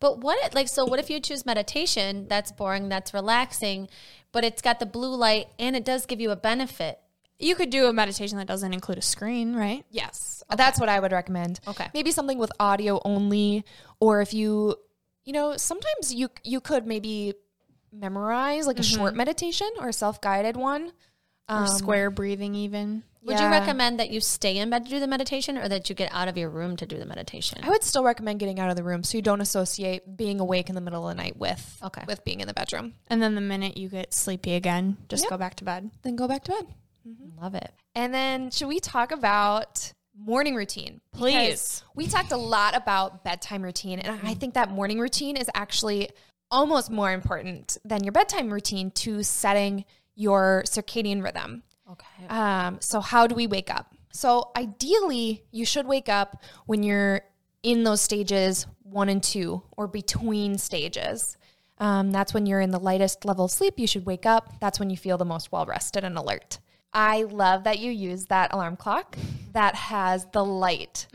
[0.00, 3.88] But what it, like so what if you choose meditation that's boring, that's relaxing,
[4.32, 6.98] but it's got the blue light and it does give you a benefit.
[7.38, 9.86] You could do a meditation that doesn't include a screen, right?
[9.90, 10.42] Yes.
[10.54, 11.60] That's what I would recommend.
[11.66, 11.88] Okay.
[11.94, 13.64] Maybe something with audio only
[13.98, 14.76] or if you
[15.24, 17.32] you know, sometimes you you could maybe
[17.90, 20.92] memorize like a short meditation or a self-guided one.
[21.46, 23.04] Or square breathing, even.
[23.24, 25.94] Would you recommend that you stay in bed to do the meditation or that you
[25.94, 27.58] get out of your room to do the meditation?
[27.62, 30.68] I would still recommend getting out of the room so you don't associate being awake
[30.68, 32.02] in the middle of the night with Okay.
[32.06, 32.94] with being in the bedroom.
[33.08, 35.30] And then the minute you get sleepy again, just Yep.
[35.30, 35.90] go back to bed.
[36.02, 36.66] Then go back to bed.
[37.08, 37.40] Mm-hmm.
[37.42, 37.72] Love it.
[37.94, 41.00] And then should we talk about morning routine?
[41.12, 41.34] Please.
[41.34, 45.48] Because We talked a lot about bedtime routine, and I think that morning routine is
[45.54, 46.10] actually
[46.50, 51.62] almost more important than your bedtime routine to setting your circadian rhythm.
[51.90, 52.26] Okay.
[52.28, 53.94] Um, so how do we wake up?
[54.12, 57.22] So ideally, you should wake up when you're
[57.62, 61.36] in those stages one and two, or between stages.
[61.78, 63.74] Um, that's when you're in the lightest level of sleep.
[63.78, 64.60] You should wake up.
[64.60, 66.60] That's when you feel the most well rested and alert.
[66.92, 69.16] I love that you use that alarm clock
[69.52, 71.08] that has the light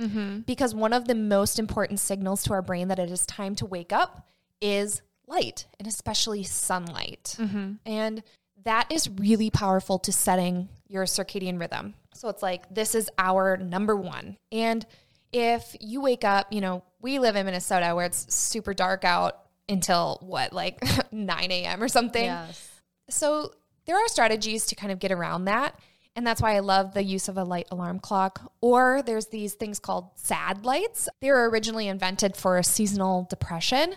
[0.46, 3.66] because one of the most important signals to our brain that it is time to
[3.66, 4.28] wake up
[4.60, 7.38] is light and especially sunlight.
[7.86, 8.24] And
[8.70, 11.96] that is really powerful to setting your circadian rhythm.
[12.14, 14.38] So it's like, this is our number one.
[14.52, 14.86] And
[15.34, 19.40] if you wake up, you know, we live in Minnesota where it's super dark out
[19.68, 21.82] until what, like 9 a.m.
[21.82, 22.26] or something.
[22.26, 22.70] Yes.
[23.10, 23.54] So
[23.86, 25.80] there are strategies to kind of get around that.
[26.16, 28.54] And that's why I love the use of a light alarm clock.
[28.62, 31.10] Or there's these things called SAD lights.
[31.22, 33.96] They were originally invented for seasonal depression,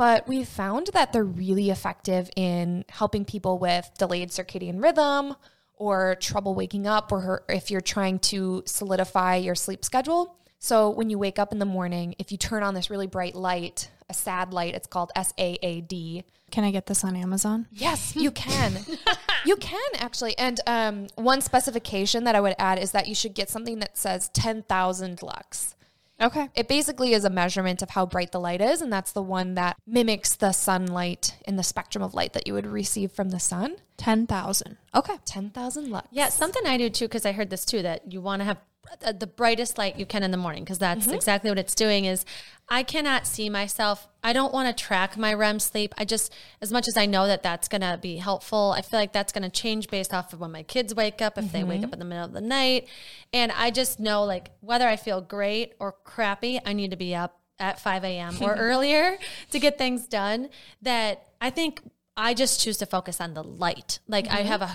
[0.00, 5.36] but we've found that they're really effective in helping people with delayed circadian rhythm
[5.74, 10.38] or trouble waking up, or if you're trying to solidify your sleep schedule.
[10.58, 13.34] So when you wake up in the morning, if you turn on this really bright
[13.34, 16.24] light, a SAD light, it's called S A A D.
[16.50, 17.66] Can I get this on Amazon?
[17.70, 18.78] Yes, you can.
[19.44, 20.36] you can actually.
[20.38, 23.98] And um, one specification that I would add is that you should get something that
[23.98, 25.74] says 10,000 lux.
[26.20, 26.48] Okay.
[26.54, 29.54] It basically is a measurement of how bright the light is, and that's the one
[29.54, 33.40] that mimics the sunlight in the spectrum of light that you would receive from the
[33.40, 33.76] sun.
[33.96, 34.76] 10,000.
[34.94, 35.16] Okay.
[35.24, 36.08] 10,000 lux.
[36.10, 38.58] Yeah, something I do too, because I heard this too, that you want to have
[38.98, 41.14] the brightest light you can in the morning because that's mm-hmm.
[41.14, 42.24] exactly what it's doing is
[42.68, 46.72] i cannot see myself i don't want to track my rem sleep i just as
[46.72, 49.42] much as i know that that's going to be helpful i feel like that's going
[49.42, 51.52] to change based off of when my kids wake up if mm-hmm.
[51.52, 51.86] they wake mm-hmm.
[51.86, 52.88] up in the middle of the night
[53.32, 57.14] and i just know like whether i feel great or crappy i need to be
[57.14, 59.18] up at 5 a.m or earlier
[59.50, 60.48] to get things done
[60.82, 61.82] that i think
[62.20, 63.98] I just choose to focus on the light.
[64.06, 64.36] Like mm-hmm.
[64.36, 64.74] I have a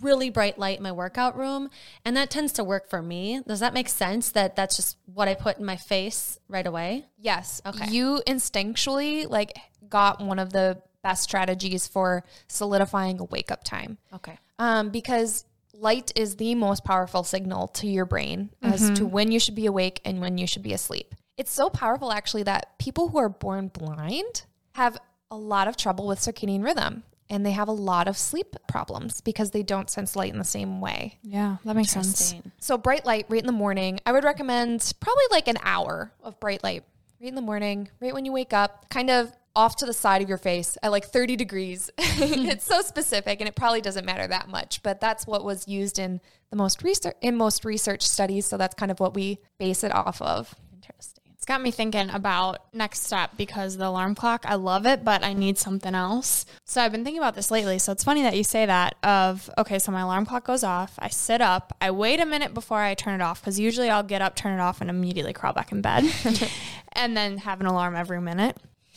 [0.00, 1.68] really bright light in my workout room,
[2.06, 3.42] and that tends to work for me.
[3.46, 4.30] Does that make sense?
[4.30, 7.04] That that's just what I put in my face right away.
[7.18, 7.60] Yes.
[7.66, 7.90] Okay.
[7.90, 9.52] You instinctually like
[9.90, 13.98] got one of the best strategies for solidifying a wake up time.
[14.14, 14.38] Okay.
[14.58, 15.44] Um, because
[15.74, 18.72] light is the most powerful signal to your brain mm-hmm.
[18.72, 21.14] as to when you should be awake and when you should be asleep.
[21.36, 24.96] It's so powerful actually that people who are born blind have
[25.30, 29.20] a lot of trouble with circadian rhythm and they have a lot of sleep problems
[29.20, 31.18] because they don't sense light in the same way.
[31.22, 32.34] Yeah, that makes sense.
[32.58, 33.98] So bright light right in the morning.
[34.06, 36.84] I would recommend probably like an hour of bright light
[37.20, 40.20] right in the morning, right when you wake up, kind of off to the side
[40.20, 41.90] of your face at like 30 degrees.
[41.98, 45.98] it's so specific and it probably doesn't matter that much, but that's what was used
[45.98, 46.20] in
[46.50, 49.92] the most research in most research studies, so that's kind of what we base it
[49.92, 50.54] off of.
[50.72, 55.24] Interesting got me thinking about next step because the alarm clock, I love it, but
[55.24, 56.44] I need something else.
[56.64, 57.78] So I've been thinking about this lately.
[57.78, 60.94] So it's funny that you say that of okay, so my alarm clock goes off,
[60.98, 64.02] I sit up, I wait a minute before I turn it off because usually I'll
[64.02, 66.04] get up, turn it off, and immediately crawl back in bed.
[66.92, 68.56] and then have an alarm every minute.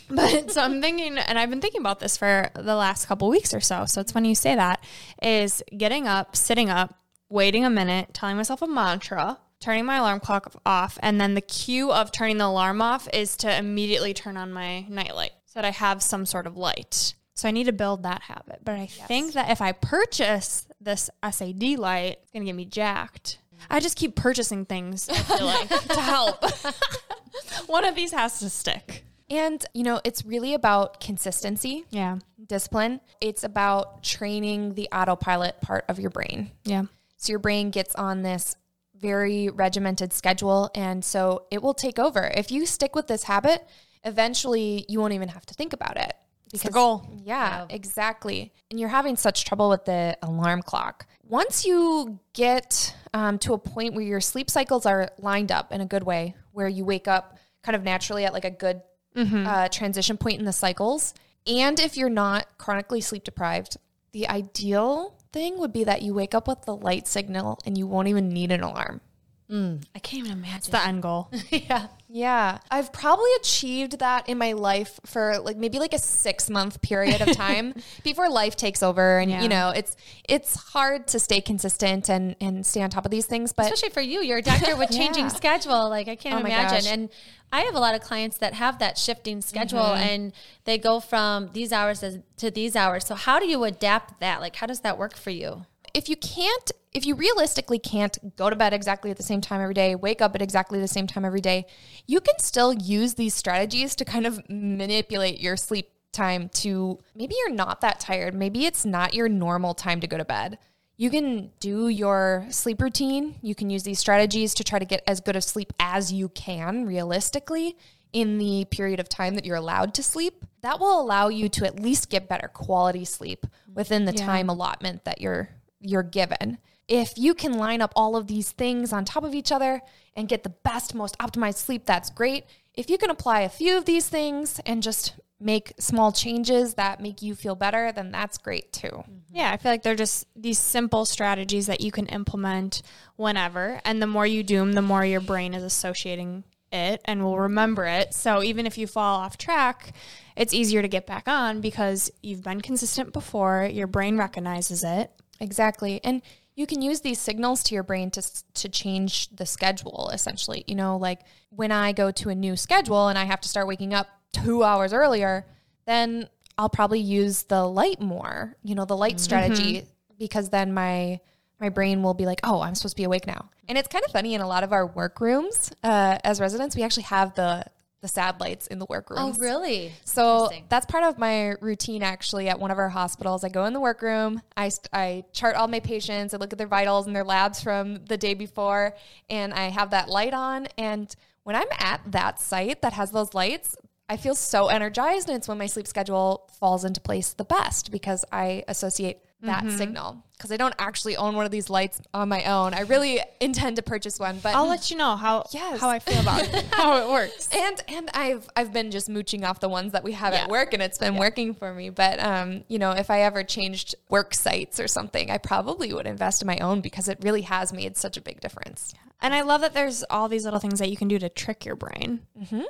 [0.10, 3.54] But so I'm thinking, and I've been thinking about this for the last couple weeks
[3.54, 3.86] or so.
[3.86, 4.84] So it's funny you say that
[5.22, 6.96] is getting up, sitting up,
[7.30, 11.42] waiting a minute, telling myself a mantra, turning my alarm clock off, and then the
[11.42, 15.66] cue of turning the alarm off is to immediately turn on my nightlight so that
[15.66, 17.14] I have some sort of light.
[17.36, 18.60] So I need to build that habit.
[18.64, 19.08] But I yes.
[19.08, 23.40] think that if I purchase this SAD light, it's gonna get me jacked.
[23.70, 26.44] I just keep purchasing things, like, to help.
[27.68, 29.04] One of these has to stick.
[29.30, 31.86] And, you know, it's really about consistency.
[31.90, 32.20] Yeah.
[32.48, 33.00] Discipline.
[33.22, 36.52] It's about training the autopilot part of your brain.
[36.64, 36.84] Yeah.
[37.18, 38.56] So your brain gets on this
[39.00, 40.70] very regimented schedule.
[40.76, 42.32] And so it will take over.
[42.36, 43.68] If you stick with this habit,
[44.04, 46.14] eventually you won't even have to think about it.
[46.52, 47.08] Because, the goal.
[47.24, 48.52] Yeah, yeah, exactly.
[48.72, 51.06] And you're having such trouble with the alarm clock.
[51.24, 55.80] Once you get um, to a point where your sleep cycles are lined up in
[55.80, 58.82] a good way, where you wake up kind of naturally at like a good
[59.16, 59.46] mm-hmm.
[59.46, 61.14] uh, transition point in the cycles,
[61.46, 63.78] and if you're not chronically sleep deprived,
[64.12, 67.88] the ideal thing would be that you wake up with the light signal and you
[67.88, 69.02] won't even need an alarm.
[69.50, 70.58] Mm, I can't even imagine.
[70.58, 71.32] It's the end goal.
[71.50, 71.88] yeah.
[72.12, 72.58] Yeah.
[72.72, 77.22] I've probably achieved that in my life for like maybe like a six month period
[77.22, 79.20] of time before life takes over.
[79.20, 79.44] And yeah.
[79.44, 79.96] you know, it's
[80.28, 83.54] it's hard to stay consistent and and stay on top of these things.
[83.54, 85.30] But especially for you, you're a doctor with changing yeah.
[85.30, 85.88] schedule.
[85.90, 86.80] Like I can't oh imagine.
[86.80, 86.92] Gosh.
[86.92, 87.10] And
[87.52, 90.04] I have a lot of clients that have that shifting schedule mm-hmm.
[90.04, 90.34] and
[90.66, 92.04] they go from these hours
[92.38, 93.06] to these hours.
[93.06, 94.42] So how do you adapt that?
[94.42, 95.66] Like how does that work for you?
[95.94, 99.62] If you can't if you realistically can't go to bed exactly at the same time
[99.62, 101.66] every day, wake up at exactly the same time every day,
[102.08, 107.36] you can still use these strategies to kind of manipulate your sleep time to maybe
[107.38, 108.34] you're not that tired.
[108.34, 110.58] Maybe it's not your normal time to go to bed.
[110.98, 113.36] You can do your sleep routine.
[113.42, 116.30] You can use these strategies to try to get as good of sleep as you
[116.30, 117.78] can realistically
[118.12, 120.44] in the period of time that you're allowed to sleep.
[120.62, 124.26] That will allow you to at least get better quality sleep within the yeah.
[124.26, 125.50] time allotment that you're
[125.80, 126.58] you're given.
[126.88, 129.82] If you can line up all of these things on top of each other
[130.16, 132.46] and get the best, most optimized sleep, that's great.
[132.74, 137.00] If you can apply a few of these things and just make small changes that
[137.00, 138.88] make you feel better, then that's great too.
[138.88, 139.36] Mm-hmm.
[139.36, 142.82] Yeah, I feel like they're just these simple strategies that you can implement
[143.16, 143.80] whenever.
[143.86, 147.40] And the more you do them, the more your brain is associating it and will
[147.40, 148.14] remember it.
[148.14, 149.94] So even if you fall off track,
[150.36, 155.12] it's easier to get back on because you've been consistent before, your brain recognizes it,
[155.40, 156.00] Exactly.
[156.04, 156.22] And
[156.56, 158.22] you can use these signals to your brain to
[158.56, 160.66] to change the schedule essentially.
[160.68, 163.68] You know, like when I go to a new schedule and I have to start
[163.68, 165.46] waking up 2 hours earlier,
[165.86, 166.28] then
[166.58, 169.86] I'll probably use the light more, you know, the light strategy
[170.18, 171.22] because then my
[171.62, 174.04] my brain will be like, "Oh, I'm supposed to be awake now." And it's kind
[174.04, 177.66] of funny in a lot of our workrooms uh, as residents, we actually have the
[178.02, 179.38] the sad lights in the workrooms.
[179.38, 179.92] Oh, really?
[180.06, 183.44] So that's part of my routine actually at one of our hospitals.
[183.44, 186.68] I go in the workroom, I, I chart all my patients, I look at their
[186.68, 188.96] vitals and their labs from the day before,
[189.30, 190.68] and I have that light on.
[190.78, 193.76] And when I'm at that site that has those lights,
[194.08, 195.28] I feel so energized.
[195.28, 199.64] And it's when my sleep schedule falls into place the best because I associate that
[199.64, 199.78] Mm-hmm.
[199.78, 200.24] signal.
[200.38, 202.74] Because I don't actually own one of these lights on my own.
[202.74, 205.82] I really intend to purchase one, but I'll let you know how Yes.
[205.82, 207.50] how I feel about it, how it works.
[207.54, 210.44] and and I've I've been just mooching off the ones that we have Yeah.
[210.44, 211.90] at work, and it's been working for me.
[211.90, 216.08] But um, you know, if I ever changed work sites or something, I probably would
[216.08, 218.94] invest in my own because it really has made such a big difference.
[219.22, 221.66] And I love that there's all these little things that you can do to trick
[221.66, 222.22] your brain.
[222.42, 222.62] Mm-hmm.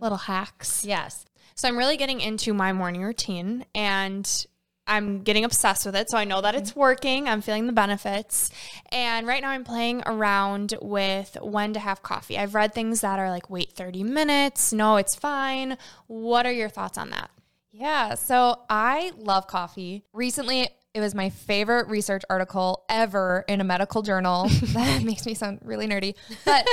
[0.00, 0.84] Little hacks.
[0.86, 1.26] Yes.
[1.54, 4.46] So I'm really getting into my morning routine and
[4.86, 6.10] I'm getting obsessed with it.
[6.10, 6.80] So I know that it's mm-hmm.
[6.80, 7.28] working.
[7.28, 8.50] I'm feeling the benefits.
[8.90, 12.38] And right now I'm playing around with when to have coffee.
[12.38, 14.72] I've read things that are like, wait 30 minutes.
[14.72, 15.78] No, it's fine.
[16.06, 17.30] What are your thoughts on that?
[17.72, 20.04] Yeah, so I love coffee.
[20.12, 24.48] Recently, it was my favorite research article ever in a medical journal.
[24.74, 26.14] that makes me sound really nerdy.
[26.44, 26.66] But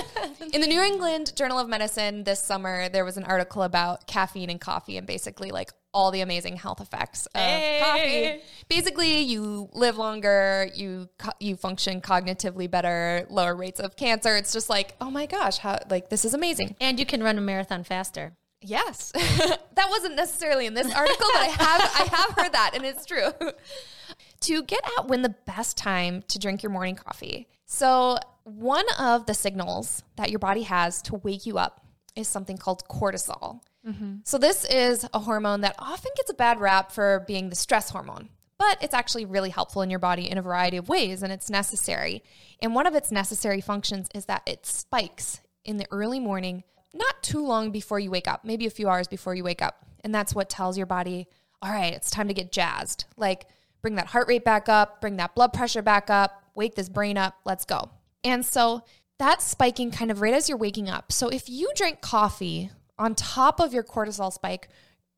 [0.54, 4.50] in the New England Journal of Medicine this summer, there was an article about caffeine
[4.52, 7.80] and coffee and basically like all the amazing health effects of Hey.
[7.82, 8.44] coffee.
[8.70, 14.38] Basically, you live longer, you co- you function cognitively better, lower rates of cancer.
[14.38, 16.76] It's just like, oh my gosh, how like this is amazing.
[16.80, 18.38] And you can run a marathon faster.
[18.62, 19.12] Yes.
[19.14, 23.06] that wasn't necessarily in this article, but I have I have heard that and it's
[23.06, 23.30] true.
[24.42, 27.48] to get at when the best time to drink your morning coffee.
[27.66, 31.86] So, one of the signals that your body has to wake you up
[32.16, 33.62] is something called cortisol.
[33.88, 34.16] Mm-hmm.
[34.26, 37.90] So, this is a hormone that often gets a bad rap for being the stress
[37.90, 41.32] hormone, but it's actually really helpful in your body in a variety of ways and
[41.32, 42.24] it's necessary.
[42.62, 47.24] And one of its necessary functions is that it spikes in the early morning, not
[47.24, 49.86] too long before you wake up, maybe a few hours before you wake up.
[50.04, 51.28] And that's what tells your body,
[51.62, 53.06] all right, it's time to get jazzed.
[53.18, 53.46] Like,
[53.82, 57.18] bring that heart rate back up, bring that blood pressure back up, wake this brain
[57.18, 57.90] up, let's go.
[58.24, 58.84] And so
[59.18, 61.12] that's spiking kind of right as you're waking up.
[61.12, 64.70] So if you drink coffee on top of your cortisol spike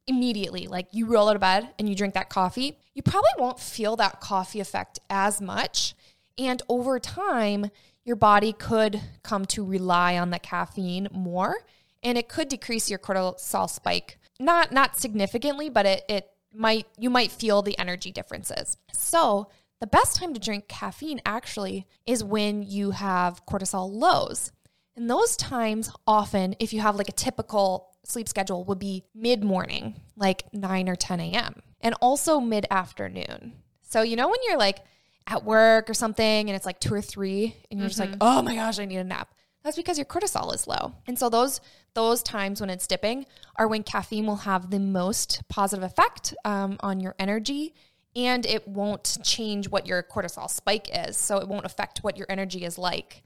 [0.08, 3.60] immediately, like you roll out of bed and you drink that coffee, you probably won't
[3.60, 5.96] feel that coffee effect as much.
[6.38, 7.70] And over time,
[8.06, 11.56] your body could come to rely on the caffeine more
[12.04, 14.18] and it could decrease your cortisol spike.
[14.40, 18.78] Not not significantly, but it it might you might feel the energy differences.
[18.92, 19.50] So,
[19.80, 24.52] the best time to drink caffeine actually is when you have cortisol lows.
[24.96, 29.44] And those times often, if you have like a typical sleep schedule, would be mid
[29.44, 33.54] morning, like 9 or 10 a.m., and also mid afternoon.
[33.82, 34.80] So, you know, when you're like
[35.28, 38.42] at work or something and it's like two or three, and you're just like, oh
[38.42, 39.34] my gosh, I need a nap.
[39.64, 40.94] That's because your cortisol is low.
[41.08, 41.62] And so those
[41.94, 46.78] those times when it's dipping are when caffeine will have the most positive effect um,
[46.82, 47.74] on your energy
[48.16, 51.18] and it won't change what your cortisol spike is.
[51.18, 53.24] So it won't affect what your energy is like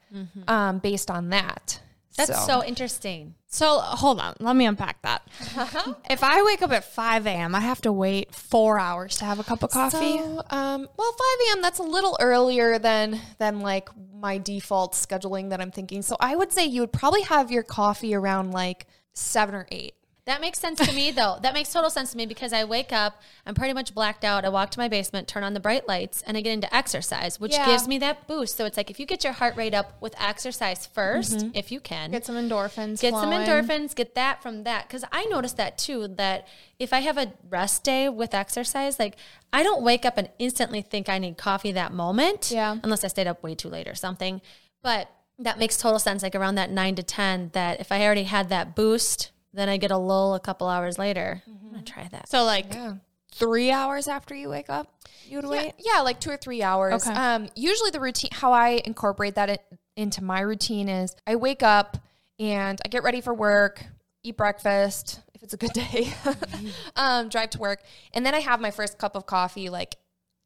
[0.47, 1.81] um, based on that.
[2.18, 3.36] That's so, interesting.
[3.47, 5.22] So hold on, let me unpack that.
[6.09, 9.39] if I wake up at 5 a.m., I have to wait four hours to have
[9.39, 10.18] a cup of coffee.
[10.18, 11.61] So, um, well, 5 a.m.
[11.61, 16.01] That's a little earlier than than like my default scheduling that I'm thinking.
[16.01, 19.93] So I would say you would probably have your coffee around like seven or eight.
[20.28, 21.38] That makes sense to me, though.
[21.41, 24.43] That makes total sense to me because I wake up, I'm pretty much blacked out.
[24.43, 27.39] I walk to my basement, turn on the bright lights, and I get into exercise,
[27.39, 27.65] which Yeah.
[27.65, 28.57] gives me that boost.
[28.57, 31.49] So it's like if you get your heart rate up with exercise 1st mm-hmm.
[31.53, 32.99] if you can, Get some endorphins.
[32.99, 34.89] get some endorphins, get that from that.
[34.89, 36.45] Because I noticed that too, that
[36.78, 39.15] if I have a rest day with exercise, like
[39.53, 42.51] I don't wake up and instantly think I need coffee that moment.
[42.51, 42.75] Yeah.
[42.84, 44.41] Unless I stayed up way too late or something.
[44.84, 45.09] But
[45.39, 46.21] that makes total sense.
[46.21, 49.78] Like around that nine to 10, that if I already had that boost, then I
[49.78, 51.41] get a lull a couple hours later.
[51.47, 52.30] I'm going to try that.
[52.30, 52.95] So like Yeah.
[53.34, 54.93] three hours after you wake up,
[55.28, 55.74] you would Yeah, wait.
[55.80, 57.05] yeah, like two or three hours.
[57.08, 57.14] Okay.
[57.16, 59.58] Um, usually the routine, how I incorporate that in,
[59.95, 61.97] into my routine is I wake up
[62.39, 63.84] and I get ready for work,
[64.24, 66.12] eat breakfast if it's a good day,
[66.95, 67.82] um, drive to work,
[68.14, 69.95] and then I have my first cup of coffee like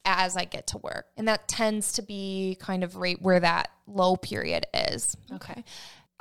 [0.03, 3.69] as I get to work, and that tends to be kind of right where that
[3.87, 5.15] low period is.
[5.33, 5.63] Okay.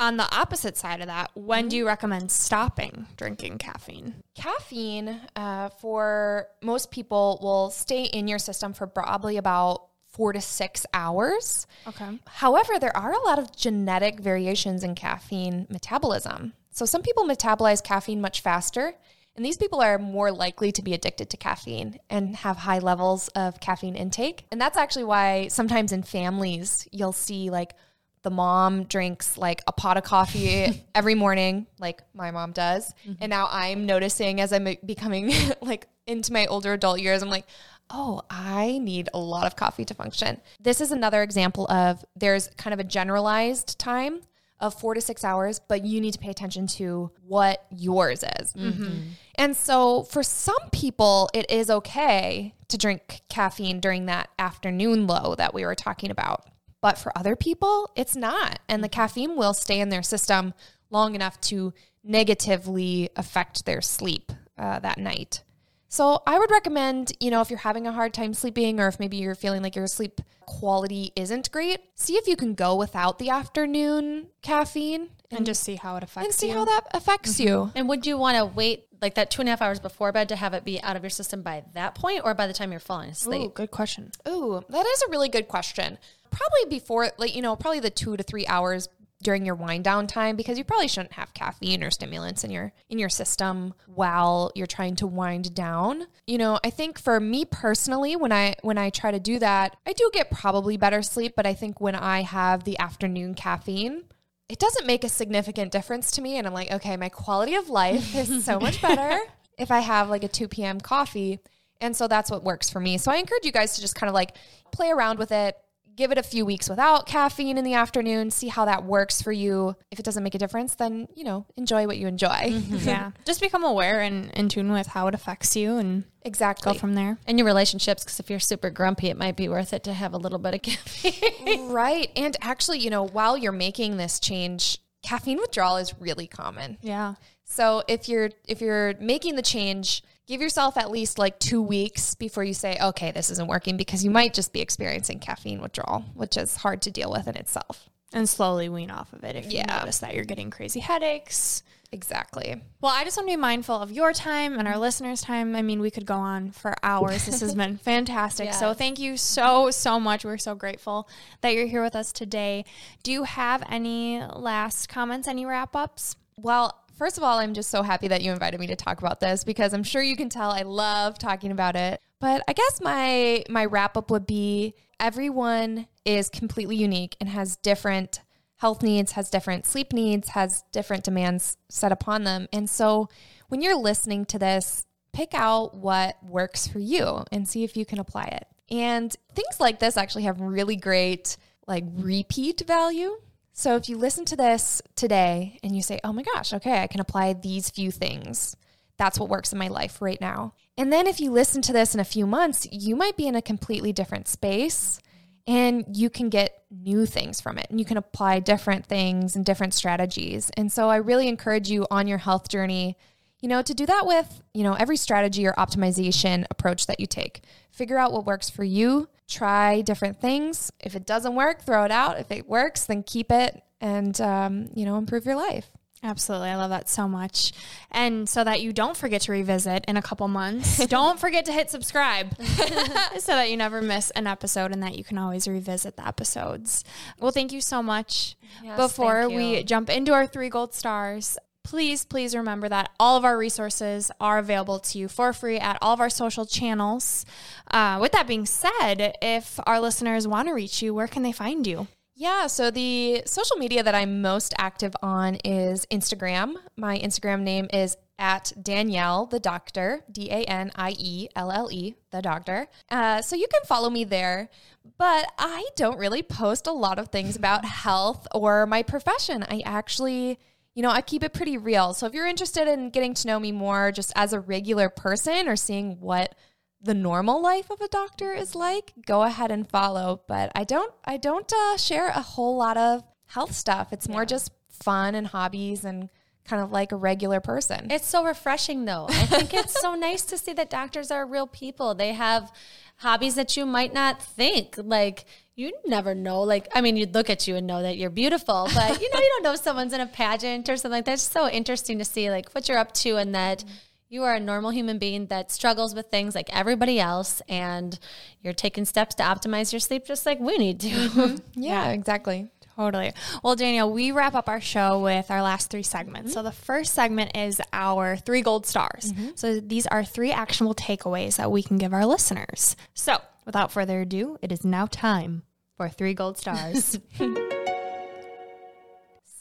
[0.00, 4.14] On the opposite side of that, when do you recommend stopping drinking caffeine?
[4.34, 10.40] Caffeine, uh, for most people, will stay in your system for probably about four to
[10.40, 11.66] six hours.
[11.86, 12.18] Okay.
[12.26, 16.54] However, there are a lot of genetic variations in caffeine metabolism.
[16.70, 18.94] So some people metabolize caffeine much faster,
[19.36, 23.28] And these people are more likely to be addicted to caffeine and have high levels
[23.28, 24.44] of caffeine intake.
[24.50, 27.74] And that's actually why sometimes in families, you'll see like
[28.22, 32.92] the mom drinks like a pot of coffee every morning, like my mom does.
[33.04, 33.12] Mm-hmm.
[33.20, 37.46] And now I'm noticing as I'm becoming like into my older adult years, I'm like,
[37.90, 40.40] oh, I need a lot of coffee to function.
[40.60, 44.20] This is another example of there's kind of a generalized time
[44.60, 48.52] of four to six hours, but you need to pay attention to what yours is.
[48.52, 48.98] Mm-hmm.
[49.36, 55.34] And so for some people, it is okay to drink caffeine during that afternoon low
[55.36, 56.44] that we were talking about.
[56.80, 58.60] But for other people, it's not.
[58.68, 60.54] And the caffeine will stay in their system
[60.90, 61.72] long enough to
[62.02, 65.42] negatively affect their sleep uh, that night.
[65.88, 69.00] So I would recommend, you know, if you're having a hard time sleeping or if
[69.00, 73.18] maybe you're feeling like your sleep quality isn't great, see if you can go without
[73.18, 76.26] the afternoon caffeine and, and just see how it affects you.
[76.26, 76.54] and see you.
[76.54, 77.48] how that affects mm-hmm.
[77.48, 77.72] you.
[77.74, 80.28] And would you want to wait like that two and a half hours before bed
[80.28, 82.70] to have it be out of your system by that point or by the time
[82.70, 83.42] you're falling asleep?
[83.42, 84.12] Ooh, good question.
[84.28, 85.98] Ooh, that is a really good question.
[86.30, 88.88] Probably before, like, you know, probably the two to three hours
[89.22, 92.72] during your wind down time because you probably shouldn't have caffeine or stimulants in your
[92.88, 96.06] in your system while you're trying to wind down.
[96.26, 99.76] You know, I think for me personally when I when I try to do that,
[99.86, 104.04] I do get probably better sleep, but I think when I have the afternoon caffeine,
[104.48, 107.68] it doesn't make a significant difference to me and I'm like, okay, my quality of
[107.68, 109.20] life is so much better
[109.58, 110.80] if I have like a 2 p.m.
[110.80, 111.40] coffee.
[111.82, 112.98] And so that's what works for me.
[112.98, 114.36] So I encourage you guys to just kind of like
[114.70, 115.56] play around with it
[116.00, 119.32] give it a few weeks without caffeine in the afternoon, see how that works for
[119.32, 119.76] you.
[119.90, 122.28] If it doesn't make a difference, then, you know, enjoy what you enjoy.
[122.28, 122.76] Mm-hmm.
[122.88, 123.10] yeah.
[123.26, 126.94] Just become aware and in tune with how it affects you and exactly go from
[126.94, 127.18] there.
[127.26, 130.14] And your relationships, because if you're super grumpy, it might be worth it to have
[130.14, 131.68] a little bit of caffeine.
[131.68, 132.10] right.
[132.16, 136.78] And actually, you know, while you're making this change, caffeine withdrawal is really common.
[136.80, 137.14] Yeah.
[137.44, 142.14] So if you're if you're making the change, give yourself at least like two weeks
[142.14, 146.04] before you say, okay, this isn't working because you might just be experiencing caffeine withdrawal,
[146.14, 147.90] which is hard to deal with in itself.
[148.12, 149.60] And slowly wean off of it if yeah.
[149.60, 151.64] you notice that you're getting crazy headaches.
[151.92, 152.62] Exactly.
[152.80, 155.56] Well, I just want to be mindful of your time and our listeners' time.
[155.56, 157.26] I mean, we could go on for hours.
[157.26, 158.46] This has been fantastic.
[158.46, 158.60] Yes.
[158.60, 160.24] So, thank you so, so much.
[160.24, 161.08] We're so grateful
[161.40, 162.64] that you're here with us today.
[163.02, 166.14] Do you have any last comments, any wrap ups?
[166.36, 169.20] Well, First of all, I'm just so happy that you invited me to talk about
[169.20, 171.98] this because I'm sure you can tell I love talking about it.
[172.20, 177.56] But I guess my my wrap up would be everyone is completely unique and has
[177.56, 178.20] different
[178.56, 182.48] health needs, has different sleep needs, has different demands set upon them.
[182.52, 183.08] And so
[183.48, 184.84] when you're listening to this,
[185.14, 188.46] pick out what works for you and see if you can apply it.
[188.70, 193.16] And things like this actually have really great like repeat value.
[193.60, 196.86] So if you listen to this today and you say, oh my gosh, okay, I
[196.86, 198.56] can apply these few things.
[198.96, 200.54] That's what works in my life right now.
[200.78, 203.34] And then if you listen to this in a few months, you might be in
[203.34, 204.98] a completely different space
[205.46, 209.44] and you can get new things from it and you can apply different things and
[209.44, 210.50] different strategies.
[210.56, 212.96] And so I really encourage you on your health journey,
[213.40, 217.06] you know, to do that with, you know, every strategy or optimization approach that you
[217.06, 217.42] take.
[217.70, 220.70] Figure out what works for you try different things.
[220.80, 222.18] If it doesn't work, throw it out.
[222.18, 225.70] If it works, then keep it and, um, you know, improve your life.
[226.02, 226.48] Absolutely.
[226.48, 227.52] I love that so much.
[227.90, 231.52] And so that you don't forget to revisit in a couple months, don't forget to
[231.52, 232.34] hit subscribe
[233.18, 236.84] so that you never miss an episode and that you can always revisit the episodes.
[237.18, 238.36] Well, thank you so much.
[238.62, 243.24] Yes, Before we jump into our three gold stars, please, please remember that all of
[243.24, 247.24] our resources are available to you for free at all of our social channels.
[247.70, 251.32] Uh, with that being said, if our listeners want to reach you, where can they
[251.32, 251.86] find you?
[252.14, 256.56] Yeah, so the social media that I'm most active on is Instagram.
[256.76, 261.72] My Instagram name is at Danielle the Doctor, D A N I E L L
[261.72, 262.68] E, the Doctor.
[262.90, 264.50] Uh, so you can follow me there.
[264.98, 269.42] But I don't really post a lot of things about health or my profession.
[269.48, 270.38] I actually
[270.80, 271.92] you know, I keep it pretty real.
[271.92, 275.46] So if you're interested in getting to know me more just as a regular person
[275.46, 276.34] or seeing what
[276.80, 280.22] the normal life of a doctor is like, go ahead and follow.
[280.26, 283.92] But I don't I don't uh, share a whole lot of health stuff.
[283.92, 284.28] It's more yeah.
[284.28, 286.08] just fun and hobbies and
[286.46, 287.90] kind of like a regular person.
[287.90, 289.04] It's so refreshing though.
[289.10, 291.94] I think it's so nice to see that doctors are real people.
[291.94, 292.50] They have
[292.96, 295.26] hobbies that you might not think like
[295.60, 296.40] you never know.
[296.40, 299.20] Like, I mean, you'd look at you and know that you're beautiful, but you know,
[299.20, 301.14] you don't know if someone's in a pageant or something like that.
[301.14, 303.74] It's so interesting to see like what you're up to and that mm-hmm.
[304.08, 307.98] you are a normal human being that struggles with things like everybody else and
[308.40, 310.88] you're taking steps to optimize your sleep just like we need to.
[310.88, 311.36] Mm-hmm.
[311.60, 312.50] Yeah, yeah, exactly.
[312.76, 313.12] Totally.
[313.44, 316.32] Well, Danielle, we wrap up our show with our last three segments.
[316.32, 319.12] So the first segment is our three gold stars.
[319.34, 322.76] So these are three actionable takeaways that we can give our listeners.
[322.94, 325.42] So without further ado, it is now time
[325.80, 326.98] for three gold stars.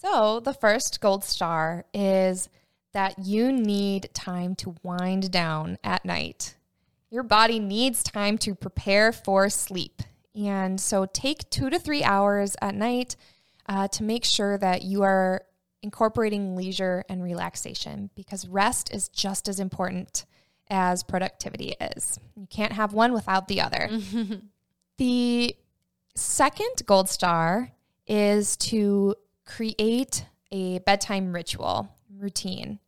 [0.01, 2.47] So, the first gold star is
[2.93, 6.55] that you need time to wind down at night.
[7.09, 10.01] Your body needs time to prepare for sleep.
[10.33, 13.17] And so, take two to three hours at night
[13.67, 15.43] uh, to make sure that you are
[15.83, 20.25] incorporating leisure and relaxation because rest is just as important
[20.69, 22.17] as productivity is.
[22.37, 23.89] You can't have one without the other.
[24.97, 25.55] the
[26.19, 27.71] second gold star
[28.07, 29.15] is to
[29.45, 32.79] create a bedtime ritual routine,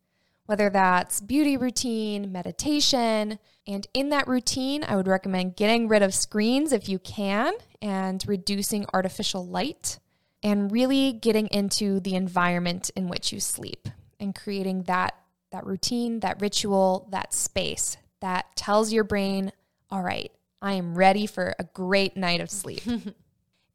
[0.46, 3.38] whether that's beauty routine, meditation.
[3.66, 8.22] And in that routine, I would recommend getting rid of screens if you can and
[8.26, 9.98] reducing artificial light
[10.42, 13.88] and really getting into the environment in which you sleep
[14.18, 15.14] and creating that
[15.52, 19.52] that routine, that ritual, that space that tells your brain,
[19.90, 20.32] all right,
[20.62, 22.82] I am ready for a great night of sleep.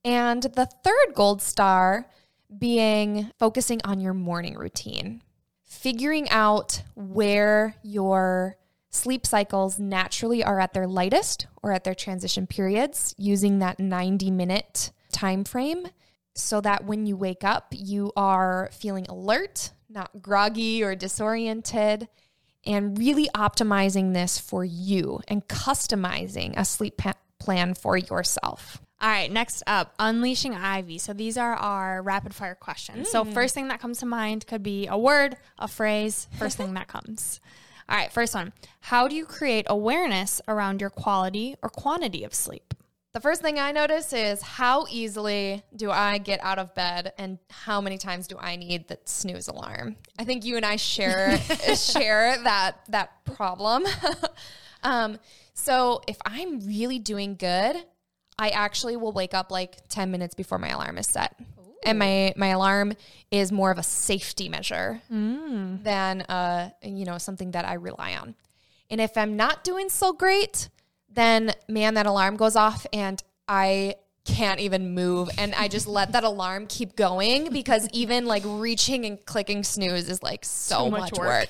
[0.03, 2.09] and the third gold star
[2.57, 5.21] being focusing on your morning routine,
[5.63, 8.57] figuring out where your
[8.89, 14.31] sleep cycles naturally are at their lightest or at their transition periods using that 90
[14.31, 15.87] minute time frame
[16.35, 22.07] so that when you wake up you are feeling alert, not groggy or disoriented
[22.65, 28.81] and really optimizing this for you and customizing a sleep pa- plan for yourself.
[28.99, 30.97] All right, next up, unleashing Ivy.
[30.97, 33.09] So these are our rapid fire questions.
[33.09, 36.73] So first thing that comes to mind could be a word, a phrase, first thing
[36.73, 37.39] that comes.
[37.87, 38.53] All right, first one.
[38.81, 42.73] How do you create awareness around your quality or quantity of sleep?
[43.13, 47.37] The first thing I notice is how easily do I get out of bed and
[47.49, 49.95] how many times do I need that snooze alarm?
[50.19, 51.37] I think you and I share
[51.75, 53.85] share that that problem.
[54.83, 55.17] um,
[55.53, 57.77] so if I'm really doing good,
[58.39, 61.35] I actually will wake up like 10 minutes before my alarm is set.
[61.83, 62.93] And my my alarm
[63.31, 65.01] is more of a safety measure
[65.83, 68.35] than uh you know something that I rely on.
[68.89, 70.69] And if I'm not doing so great,
[71.09, 73.95] then man, that alarm goes off and I
[74.27, 75.29] can't even move.
[75.37, 80.09] And I just let that alarm keep going because even like reaching and clicking snooze
[80.09, 81.49] is like so, much, much work.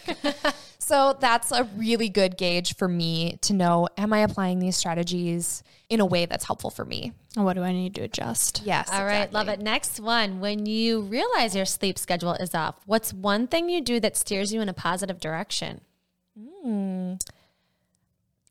[0.79, 5.63] so that's a really good gauge for me to know am I applying these strategies
[5.89, 7.13] in a way that's helpful for me?
[7.35, 8.61] And What do I need to adjust?
[8.65, 8.89] Yes.
[8.91, 9.59] All right, love it.
[9.59, 10.39] Next one.
[10.39, 14.53] When you realize your sleep schedule is off, what's one thing you do that steers
[14.53, 15.81] you in a positive direction?
[16.37, 17.13] Hmm.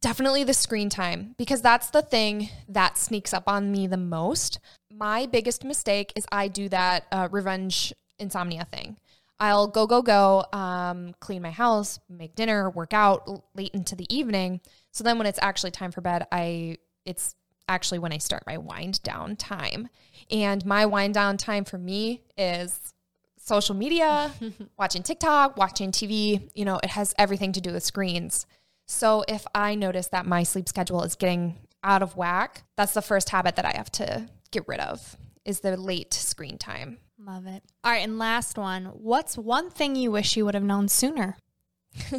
[0.00, 4.60] Definitely the screen time because that's the thing that sneaks up on me the most.
[4.92, 8.98] My biggest mistake is I do that uh, revenge insomnia thing.
[9.38, 14.06] I'll go, go, go, um, clean my house, make dinner, work out late into the
[14.14, 14.60] evening.
[14.92, 17.34] So then when it's actually time for bed, I it's
[17.68, 19.88] actually when I start my wind down time.
[20.30, 22.94] And my wind down time for me is
[23.38, 24.32] social media,
[24.78, 26.50] watching TikTok, watching TV.
[26.54, 28.46] You know, it has everything to do with screens.
[28.86, 33.02] So if I notice that my sleep schedule is getting out of whack, that's the
[33.02, 36.98] first habit that I have to get rid of is the late screen time.
[37.18, 37.62] Love it.
[37.82, 38.86] All right, and last one.
[38.86, 41.36] What's one thing you wish you would have known sooner?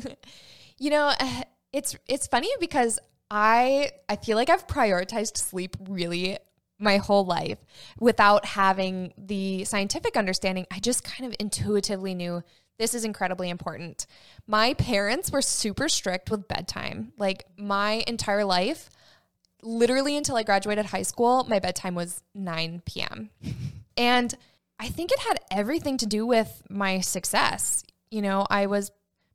[0.78, 1.14] You know,
[1.74, 3.00] it's it's funny because
[3.30, 6.38] I I feel like I've prioritized sleep really
[6.80, 7.58] my whole life
[8.00, 10.68] without having the scientific understanding.
[10.72, 12.44] I just kind of intuitively knew
[12.78, 14.06] this is incredibly important.
[14.46, 17.14] My parents were super strict with bedtime.
[17.18, 18.90] Like my entire life,
[19.62, 23.30] literally until I graduated high school, my bedtime was 9 p.m.
[23.98, 24.34] And
[24.80, 27.84] I think it had everything to do with my success.
[28.12, 28.92] You know, I was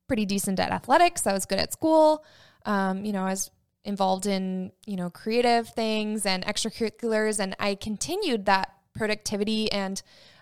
[0.06, 1.26] pretty decent at athletics.
[1.26, 2.24] I was good at school.
[2.64, 3.50] Um, you know, I was
[3.84, 7.40] involved in, you know, creative things and extracurriculars.
[7.40, 10.00] And I continued that productivity and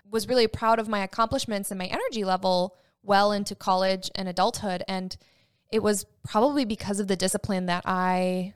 [0.09, 4.83] was really proud of my accomplishments and my energy level well into college and adulthood.
[4.87, 5.15] And
[5.71, 8.53] it was probably because of the discipline that I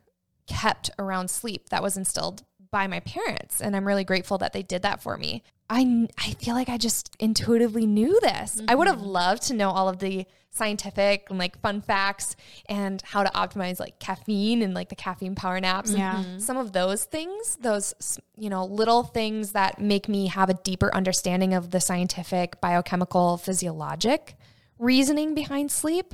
[0.48, 2.44] kept around sleep that was instilled
[2.76, 3.62] by my parents.
[3.62, 5.44] And I'm really grateful that they did that for me.
[5.70, 8.62] I, I feel like I just intuitively knew this.
[8.68, 12.36] I would have loved to know all of the scientific and like fun facts
[12.68, 15.92] and how to optimize like caffeine and like the caffeine power naps.
[15.92, 16.38] and Yeah.
[16.38, 20.94] Some of those things, those, you know, little things that make me have a deeper
[20.94, 24.36] understanding of the scientific, biochemical, physiologic
[24.80, 26.14] reasoning behind sleep.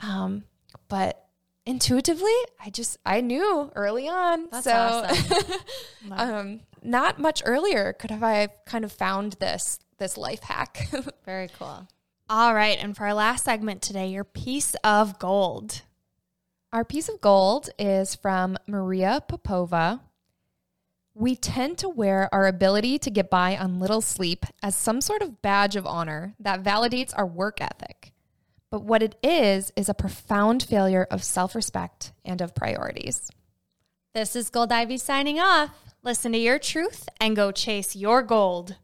[0.00, 0.42] Um,
[0.88, 1.21] but
[1.66, 2.34] intuitively,
[2.64, 4.48] I just, I knew early on.
[4.50, 5.62] That's so, awesome.
[6.12, 10.88] um, not much earlier could have I kind of found this this life hack.
[11.24, 11.86] Very cool.
[12.28, 12.78] All right.
[12.82, 15.82] And for our last segment today, your piece of gold.
[16.72, 20.00] Our piece of gold is from Maria Popova.
[21.14, 25.20] We tend to wear our ability to get by on little sleep as some sort
[25.20, 28.11] of badge of honor that validates our work ethic.
[28.72, 33.30] But what it is, is a profound failure of self respect and of priorities.
[34.14, 35.92] This is Gold Ivy signing off.
[36.02, 38.76] Listen to your truth and go chase your gold.